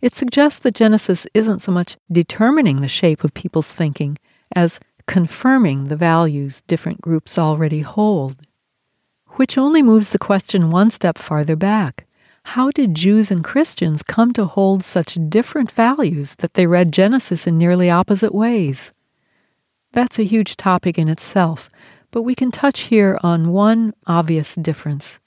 It 0.01 0.15
suggests 0.15 0.59
that 0.61 0.73
Genesis 0.73 1.27
isn't 1.35 1.61
so 1.61 1.71
much 1.71 1.97
determining 2.11 2.77
the 2.77 2.87
shape 2.87 3.23
of 3.23 3.35
people's 3.35 3.71
thinking 3.71 4.17
as 4.55 4.79
confirming 5.05 5.85
the 5.85 5.95
values 5.95 6.63
different 6.67 6.99
groups 6.99 7.37
already 7.37 7.81
hold. 7.81 8.37
Which 9.33 9.55
only 9.55 9.83
moves 9.83 10.09
the 10.09 10.19
question 10.19 10.71
one 10.71 10.89
step 10.89 11.19
farther 11.19 11.55
back. 11.55 12.07
How 12.53 12.71
did 12.71 12.95
Jews 12.95 13.29
and 13.29 13.43
Christians 13.43 14.01
come 14.01 14.33
to 14.33 14.45
hold 14.45 14.83
such 14.83 15.19
different 15.29 15.69
values 15.69 16.33
that 16.39 16.55
they 16.55 16.65
read 16.65 16.91
Genesis 16.91 17.45
in 17.45 17.59
nearly 17.59 17.91
opposite 17.91 18.33
ways? 18.33 18.91
That's 19.91 20.17
a 20.17 20.23
huge 20.23 20.57
topic 20.57 20.97
in 20.97 21.09
itself, 21.09 21.69
but 22.09 22.23
we 22.23 22.33
can 22.33 22.49
touch 22.49 22.89
here 22.89 23.19
on 23.21 23.51
one 23.51 23.93
obvious 24.07 24.55
difference. 24.55 25.19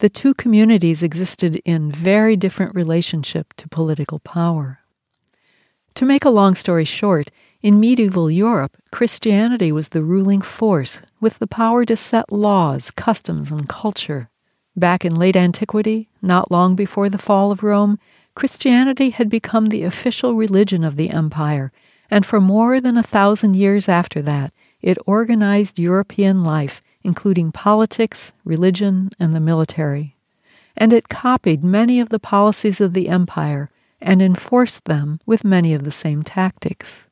The 0.00 0.10
two 0.10 0.34
communities 0.34 1.02
existed 1.02 1.62
in 1.64 1.90
very 1.90 2.36
different 2.36 2.74
relationship 2.74 3.54
to 3.56 3.66
political 3.66 4.18
power. 4.18 4.80
To 5.94 6.04
make 6.04 6.26
a 6.26 6.36
long 6.40 6.54
story 6.54 6.84
short, 6.84 7.30
in 7.62 7.80
medieval 7.80 8.30
Europe, 8.30 8.76
Christianity 8.92 9.72
was 9.72 9.88
the 9.88 10.02
ruling 10.02 10.42
force 10.42 11.00
with 11.22 11.38
the 11.38 11.46
power 11.46 11.86
to 11.86 11.96
set 11.96 12.30
laws, 12.30 12.90
customs, 12.90 13.50
and 13.50 13.66
culture. 13.66 14.28
Back 14.76 15.04
in 15.04 15.16
late 15.16 15.36
antiquity, 15.36 16.08
not 16.22 16.50
long 16.50 16.76
before 16.76 17.08
the 17.08 17.18
fall 17.18 17.50
of 17.50 17.62
Rome, 17.62 17.98
Christianity 18.34 19.10
had 19.10 19.28
become 19.28 19.66
the 19.66 19.82
official 19.82 20.34
religion 20.34 20.84
of 20.84 20.96
the 20.96 21.10
empire, 21.10 21.72
and 22.10 22.24
for 22.24 22.40
more 22.40 22.80
than 22.80 22.96
a 22.96 23.02
thousand 23.02 23.56
years 23.56 23.88
after 23.88 24.22
that, 24.22 24.52
it 24.80 24.96
organized 25.06 25.78
European 25.78 26.44
life, 26.44 26.82
including 27.02 27.52
politics, 27.52 28.32
religion, 28.44 29.10
and 29.18 29.34
the 29.34 29.40
military. 29.40 30.16
And 30.76 30.92
it 30.92 31.08
copied 31.08 31.64
many 31.64 32.00
of 32.00 32.08
the 32.08 32.20
policies 32.20 32.80
of 32.80 32.94
the 32.94 33.08
empire 33.08 33.70
and 34.00 34.22
enforced 34.22 34.84
them 34.84 35.18
with 35.26 35.44
many 35.44 35.74
of 35.74 35.84
the 35.84 35.90
same 35.90 36.22
tactics. 36.22 37.06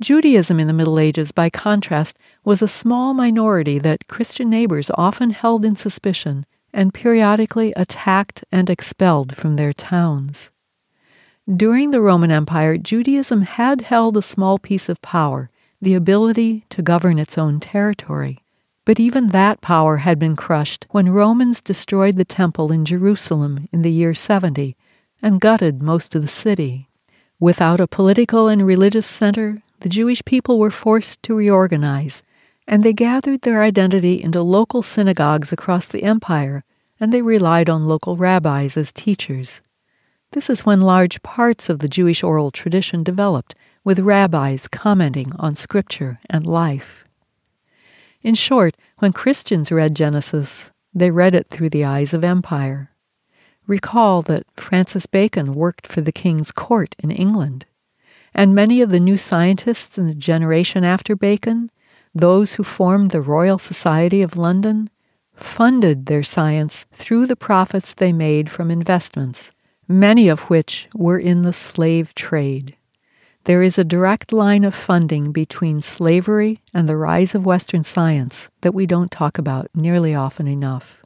Judaism 0.00 0.58
in 0.58 0.66
the 0.66 0.72
Middle 0.72 0.98
Ages, 0.98 1.30
by 1.30 1.50
contrast, 1.50 2.18
was 2.44 2.62
a 2.62 2.68
small 2.68 3.14
minority 3.14 3.78
that 3.78 4.08
Christian 4.08 4.50
neighbors 4.50 4.90
often 4.94 5.30
held 5.30 5.64
in 5.64 5.76
suspicion 5.76 6.46
and 6.72 6.94
periodically 6.94 7.72
attacked 7.76 8.44
and 8.52 8.70
expelled 8.70 9.36
from 9.36 9.56
their 9.56 9.72
towns. 9.72 10.50
During 11.48 11.90
the 11.90 12.00
Roman 12.00 12.30
Empire, 12.30 12.76
Judaism 12.76 13.42
had 13.42 13.80
held 13.80 14.16
a 14.16 14.22
small 14.22 14.58
piece 14.58 14.88
of 14.88 15.02
power, 15.02 15.50
the 15.82 15.94
ability 15.94 16.64
to 16.70 16.82
govern 16.82 17.18
its 17.18 17.36
own 17.36 17.58
territory. 17.58 18.44
But 18.84 19.00
even 19.00 19.28
that 19.28 19.60
power 19.60 19.98
had 19.98 20.18
been 20.18 20.36
crushed 20.36 20.86
when 20.90 21.12
Romans 21.12 21.60
destroyed 21.60 22.16
the 22.16 22.24
temple 22.24 22.72
in 22.72 22.84
Jerusalem 22.84 23.68
in 23.72 23.82
the 23.82 23.90
year 23.90 24.14
70 24.14 24.76
and 25.22 25.40
gutted 25.40 25.82
most 25.82 26.14
of 26.14 26.22
the 26.22 26.28
city. 26.28 26.88
Without 27.38 27.80
a 27.80 27.86
political 27.86 28.48
and 28.48 28.66
religious 28.66 29.06
center, 29.06 29.62
the 29.80 29.88
Jewish 29.88 30.24
people 30.24 30.58
were 30.58 30.70
forced 30.70 31.22
to 31.22 31.34
reorganize 31.34 32.22
and 32.70 32.84
they 32.84 32.92
gathered 32.92 33.42
their 33.42 33.64
identity 33.64 34.22
into 34.22 34.40
local 34.40 34.80
synagogues 34.80 35.50
across 35.50 35.88
the 35.88 36.04
empire, 36.04 36.62
and 37.00 37.12
they 37.12 37.20
relied 37.20 37.68
on 37.68 37.88
local 37.88 38.14
rabbis 38.14 38.76
as 38.76 38.92
teachers. 38.92 39.60
This 40.30 40.48
is 40.48 40.64
when 40.64 40.80
large 40.80 41.20
parts 41.24 41.68
of 41.68 41.80
the 41.80 41.88
Jewish 41.88 42.22
oral 42.22 42.52
tradition 42.52 43.02
developed, 43.02 43.56
with 43.82 43.98
rabbis 43.98 44.68
commenting 44.68 45.32
on 45.36 45.56
scripture 45.56 46.20
and 46.30 46.46
life. 46.46 47.04
In 48.22 48.36
short, 48.36 48.76
when 49.00 49.12
Christians 49.12 49.72
read 49.72 49.96
Genesis, 49.96 50.70
they 50.94 51.10
read 51.10 51.34
it 51.34 51.48
through 51.48 51.70
the 51.70 51.84
eyes 51.84 52.14
of 52.14 52.22
empire. 52.22 52.92
Recall 53.66 54.22
that 54.22 54.46
Francis 54.54 55.06
Bacon 55.06 55.56
worked 55.56 55.88
for 55.88 56.02
the 56.02 56.12
king's 56.12 56.52
court 56.52 56.94
in 57.02 57.10
England, 57.10 57.66
and 58.32 58.54
many 58.54 58.80
of 58.80 58.90
the 58.90 59.00
new 59.00 59.16
scientists 59.16 59.98
in 59.98 60.06
the 60.06 60.14
generation 60.14 60.84
after 60.84 61.16
Bacon 61.16 61.68
those 62.14 62.54
who 62.54 62.62
formed 62.62 63.10
the 63.10 63.20
Royal 63.20 63.58
Society 63.58 64.22
of 64.22 64.36
London 64.36 64.90
funded 65.34 66.06
their 66.06 66.22
science 66.22 66.86
through 66.92 67.26
the 67.26 67.36
profits 67.36 67.94
they 67.94 68.12
made 68.12 68.50
from 68.50 68.70
investments, 68.70 69.52
many 69.86 70.28
of 70.28 70.42
which 70.50 70.88
were 70.94 71.18
in 71.18 71.42
the 71.42 71.52
slave 71.52 72.14
trade. 72.14 72.76
There 73.44 73.62
is 73.62 73.78
a 73.78 73.84
direct 73.84 74.32
line 74.32 74.64
of 74.64 74.74
funding 74.74 75.32
between 75.32 75.80
slavery 75.80 76.60
and 76.74 76.88
the 76.88 76.96
rise 76.96 77.34
of 77.34 77.46
Western 77.46 77.84
science 77.84 78.50
that 78.60 78.74
we 78.74 78.86
don't 78.86 79.10
talk 79.10 79.38
about 79.38 79.68
nearly 79.74 80.14
often 80.14 80.46
enough. 80.46 81.02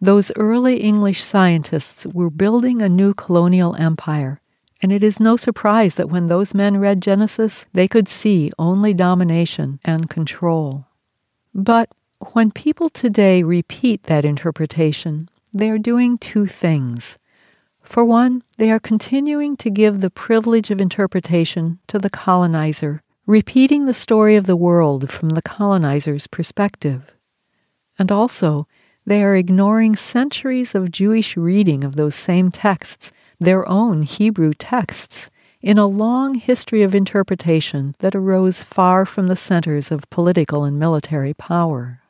Those 0.00 0.32
early 0.36 0.78
English 0.78 1.22
scientists 1.22 2.06
were 2.06 2.30
building 2.30 2.82
a 2.82 2.88
new 2.88 3.14
colonial 3.14 3.74
empire 3.76 4.39
and 4.82 4.92
it 4.92 5.02
is 5.02 5.20
no 5.20 5.36
surprise 5.36 5.96
that 5.96 6.08
when 6.08 6.26
those 6.26 6.54
men 6.54 6.78
read 6.78 7.02
Genesis, 7.02 7.66
they 7.72 7.86
could 7.86 8.08
see 8.08 8.50
only 8.58 8.94
domination 8.94 9.78
and 9.84 10.08
control. 10.08 10.86
But 11.54 11.90
when 12.32 12.50
people 12.50 12.88
today 12.88 13.42
repeat 13.42 14.04
that 14.04 14.24
interpretation, 14.24 15.28
they 15.52 15.70
are 15.70 15.78
doing 15.78 16.16
two 16.16 16.46
things. 16.46 17.18
For 17.82 18.04
one, 18.04 18.42
they 18.56 18.70
are 18.70 18.78
continuing 18.78 19.56
to 19.58 19.70
give 19.70 20.00
the 20.00 20.10
privilege 20.10 20.70
of 20.70 20.80
interpretation 20.80 21.80
to 21.88 21.98
the 21.98 22.10
colonizer, 22.10 23.02
repeating 23.26 23.86
the 23.86 23.94
story 23.94 24.36
of 24.36 24.46
the 24.46 24.56
world 24.56 25.10
from 25.10 25.30
the 25.30 25.42
colonizer's 25.42 26.26
perspective. 26.26 27.12
And 27.98 28.12
also, 28.12 28.66
they 29.04 29.22
are 29.24 29.34
ignoring 29.34 29.96
centuries 29.96 30.74
of 30.74 30.92
Jewish 30.92 31.36
reading 31.36 31.84
of 31.84 31.96
those 31.96 32.14
same 32.14 32.50
texts 32.50 33.12
their 33.40 33.68
own 33.68 34.02
Hebrew 34.02 34.52
texts 34.52 35.30
in 35.60 35.78
a 35.78 35.86
long 35.86 36.34
history 36.34 36.82
of 36.82 36.94
interpretation 36.94 37.94
that 37.98 38.14
arose 38.14 38.62
far 38.62 39.04
from 39.04 39.28
the 39.28 39.36
centers 39.36 39.90
of 39.90 40.08
political 40.10 40.64
and 40.64 40.78
military 40.78 41.34
power. 41.34 42.00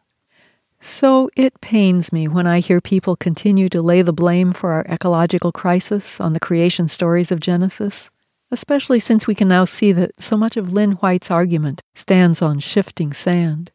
So 0.81 1.31
it 1.37 1.61
pains 1.61 2.13
me 2.13 2.27
when 2.27 2.47
I 2.47 2.61
hear 2.61 2.81
people 2.81 3.17
continue 3.17 3.69
to 3.69 3.83
lay 3.83 4.03
the 4.03 4.13
blame 4.13 4.53
for 4.53 4.73
our 4.73 4.87
ecological 4.89 5.53
crisis 5.53 6.21
on 6.21 6.33
the 6.33 6.41
creation 6.41 6.89
stories 6.89 7.31
of 7.31 7.41
Genesis, 7.41 8.11
especially 8.51 8.99
since 8.99 9.27
we 9.27 9.35
can 9.35 9.49
now 9.49 9.65
see 9.65 9.93
that 9.93 10.23
so 10.23 10.37
much 10.37 10.57
of 10.57 10.73
Lynn 10.73 10.93
White's 10.93 11.31
argument 11.31 11.83
stands 11.95 12.41
on 12.41 12.61
shifting 12.61 13.13
sand. 13.13 13.71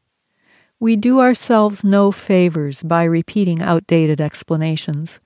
We 0.79 0.95
do 0.95 1.19
ourselves 1.19 1.83
no 1.83 2.11
favors 2.11 2.81
by 2.81 3.03
repeating 3.03 3.61
outdated 3.61 4.19
explanations 4.19 5.19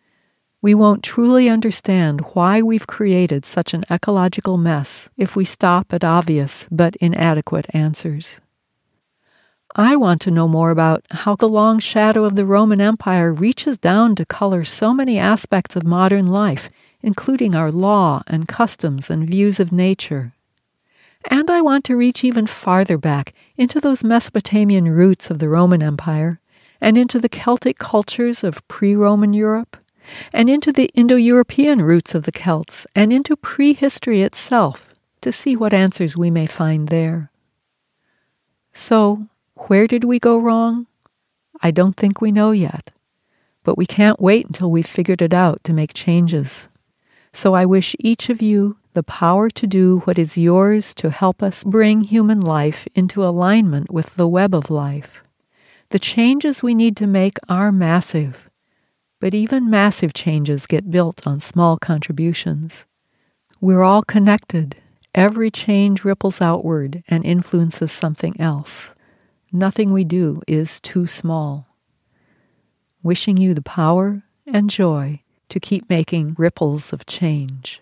we 0.62 0.74
won't 0.74 1.04
truly 1.04 1.48
understand 1.48 2.22
why 2.34 2.62
we've 2.62 2.88
created 2.88 3.46
such 3.46 3.74
an 3.74 3.84
ecological 3.90 4.58
mess 4.58 5.10
if 5.16 5.36
we 5.36 5.46
stop 5.46 5.94
at 5.94 6.04
obvious 6.04 6.68
but 6.70 6.98
inadequate 6.98 7.68
answers. 7.74 8.42
I 9.76 9.96
want 9.96 10.20
to 10.22 10.32
know 10.32 10.48
more 10.48 10.72
about 10.72 11.06
how 11.12 11.36
the 11.36 11.48
long 11.48 11.80
shadow 11.80 12.26
of 12.26 12.36
the 12.36 12.46
Roman 12.46 12.82
Empire 12.82 13.32
reaches 13.32 13.78
down 13.78 14.16
to 14.16 14.26
color 14.26 14.66
so 14.66 14.94
many 14.94 15.18
aspects 15.18 15.76
of 15.76 15.84
modern 15.86 16.28
life, 16.28 16.70
including 17.02 17.56
our 17.56 17.72
law 17.72 18.24
and 18.28 18.48
customs 18.48 19.10
and 19.10 19.30
views 19.30 19.60
of 19.60 19.72
nature. 19.72 20.34
And 21.30 21.52
I 21.52 21.62
want 21.62 21.86
to 21.86 21.96
reach 21.96 22.24
even 22.24 22.48
farther 22.48 22.98
back 22.98 23.34
into 23.56 23.80
those 23.80 24.04
Mesopotamian 24.04 24.90
roots 24.90 25.30
of 25.30 25.40
the 25.40 25.50
Roman 25.50 25.84
Empire, 25.84 26.40
and 26.82 26.98
into 26.98 27.20
the 27.20 27.30
Celtic 27.30 27.78
cultures 27.78 28.44
of 28.44 28.66
pre 28.68 28.96
Roman 28.96 29.34
Europe, 29.34 29.78
and 30.34 30.50
into 30.50 30.72
the 30.72 30.90
Indo 30.94 31.16
European 31.16 31.82
roots 31.82 32.16
of 32.16 32.24
the 32.24 32.32
Celts, 32.32 32.86
and 32.96 33.12
into 33.12 33.36
prehistory 33.36 34.22
itself, 34.22 34.94
to 35.22 35.32
see 35.32 35.56
what 35.56 35.74
answers 35.74 36.18
we 36.18 36.30
may 36.30 36.46
find 36.46 36.90
there. 36.90 37.32
So, 38.74 39.28
where 39.68 39.88
did 39.88 40.04
we 40.04 40.20
go 40.20 40.38
wrong? 40.38 40.88
I 41.62 41.72
don't 41.72 41.98
think 41.98 42.22
we 42.22 42.32
know 42.32 42.52
yet, 42.52 42.92
but 43.64 43.78
we 43.78 43.86
can't 43.86 44.22
wait 44.22 44.46
until 44.46 44.72
we've 44.72 44.88
figured 44.88 45.22
it 45.22 45.34
out 45.34 45.64
to 45.66 45.74
make 45.74 45.94
changes. 45.94 46.70
So 47.34 47.54
I 47.54 47.66
wish 47.66 47.96
each 48.00 48.30
of 48.30 48.42
you 48.42 48.78
the 48.94 49.04
power 49.04 49.50
to 49.50 49.68
do 49.68 50.00
what 50.00 50.18
is 50.18 50.38
yours 50.38 50.94
to 50.96 51.10
help 51.10 51.44
us 51.44 51.64
bring 51.64 52.02
human 52.02 52.42
life 52.42 52.88
into 52.96 53.24
alignment 53.24 53.92
with 53.92 54.16
the 54.16 54.28
web 54.28 54.56
of 54.56 54.70
life. 54.70 55.22
The 55.90 56.00
changes 56.00 56.64
we 56.64 56.74
need 56.74 56.98
to 56.98 57.08
make 57.08 57.38
are 57.48 57.72
massive, 57.72 58.49
but 59.20 59.34
even 59.34 59.70
massive 59.70 60.14
changes 60.14 60.66
get 60.66 60.90
built 60.90 61.28
on 61.28 61.40
small 61.40 61.78
contributions. 61.78 62.86
We're 63.62 63.84
all 63.84 64.04
connected. 64.04 64.78
Every 65.14 65.52
change 65.52 66.06
ripples 66.06 66.42
outward 66.42 67.04
and 67.08 67.26
influences 67.26 67.92
something 67.92 68.40
else. 68.40 68.94
Nothing 69.52 69.92
we 69.92 70.04
do 70.04 70.42
is 70.48 70.80
too 70.80 71.08
small. 71.08 71.68
Wishing 73.04 73.38
you 73.38 73.54
the 73.54 73.62
power 73.62 74.24
and 74.46 74.70
joy 74.70 75.24
to 75.50 75.60
keep 75.60 75.90
making 75.90 76.36
ripples 76.38 76.94
of 76.94 77.06
change. 77.06 77.82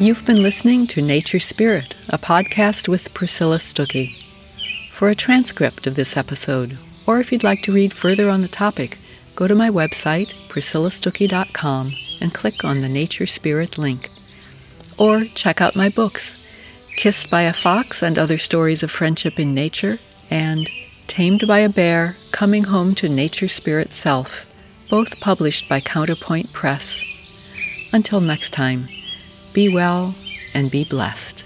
You've 0.00 0.24
been 0.24 0.42
listening 0.42 0.86
to 0.88 1.02
Nature 1.02 1.40
Spirit, 1.40 1.96
a 2.08 2.18
podcast 2.18 2.86
with 2.86 3.12
Priscilla 3.14 3.56
Stuckey. 3.56 4.22
For 4.92 5.08
a 5.08 5.14
transcript 5.16 5.88
of 5.88 5.96
this 5.96 6.16
episode, 6.16 6.78
or 7.04 7.18
if 7.18 7.32
you'd 7.32 7.42
like 7.42 7.62
to 7.62 7.72
read 7.72 7.92
further 7.92 8.30
on 8.30 8.42
the 8.42 8.46
topic, 8.46 8.96
go 9.34 9.48
to 9.48 9.56
my 9.56 9.68
website, 9.70 10.34
priscillastuckey.com, 10.50 11.94
and 12.20 12.32
click 12.32 12.64
on 12.64 12.78
the 12.78 12.88
Nature 12.88 13.26
Spirit 13.26 13.76
link. 13.76 14.08
Or 14.98 15.24
check 15.24 15.60
out 15.60 15.74
my 15.74 15.88
books, 15.88 16.36
Kissed 16.96 17.28
by 17.28 17.42
a 17.42 17.52
Fox 17.52 18.00
and 18.00 18.20
Other 18.20 18.38
Stories 18.38 18.84
of 18.84 18.92
Friendship 18.92 19.40
in 19.40 19.52
Nature, 19.52 19.98
and 20.30 20.70
Tamed 21.08 21.44
by 21.48 21.58
a 21.58 21.68
Bear 21.68 22.14
Coming 22.30 22.64
Home 22.64 22.94
to 22.94 23.08
Nature 23.08 23.48
Spirit 23.48 23.92
Self, 23.92 24.46
both 24.88 25.18
published 25.18 25.68
by 25.68 25.80
Counterpoint 25.80 26.52
Press. 26.52 27.32
Until 27.92 28.20
next 28.20 28.50
time. 28.50 28.88
Be 29.58 29.68
well 29.68 30.14
and 30.54 30.70
be 30.70 30.84
blessed. 30.84 31.44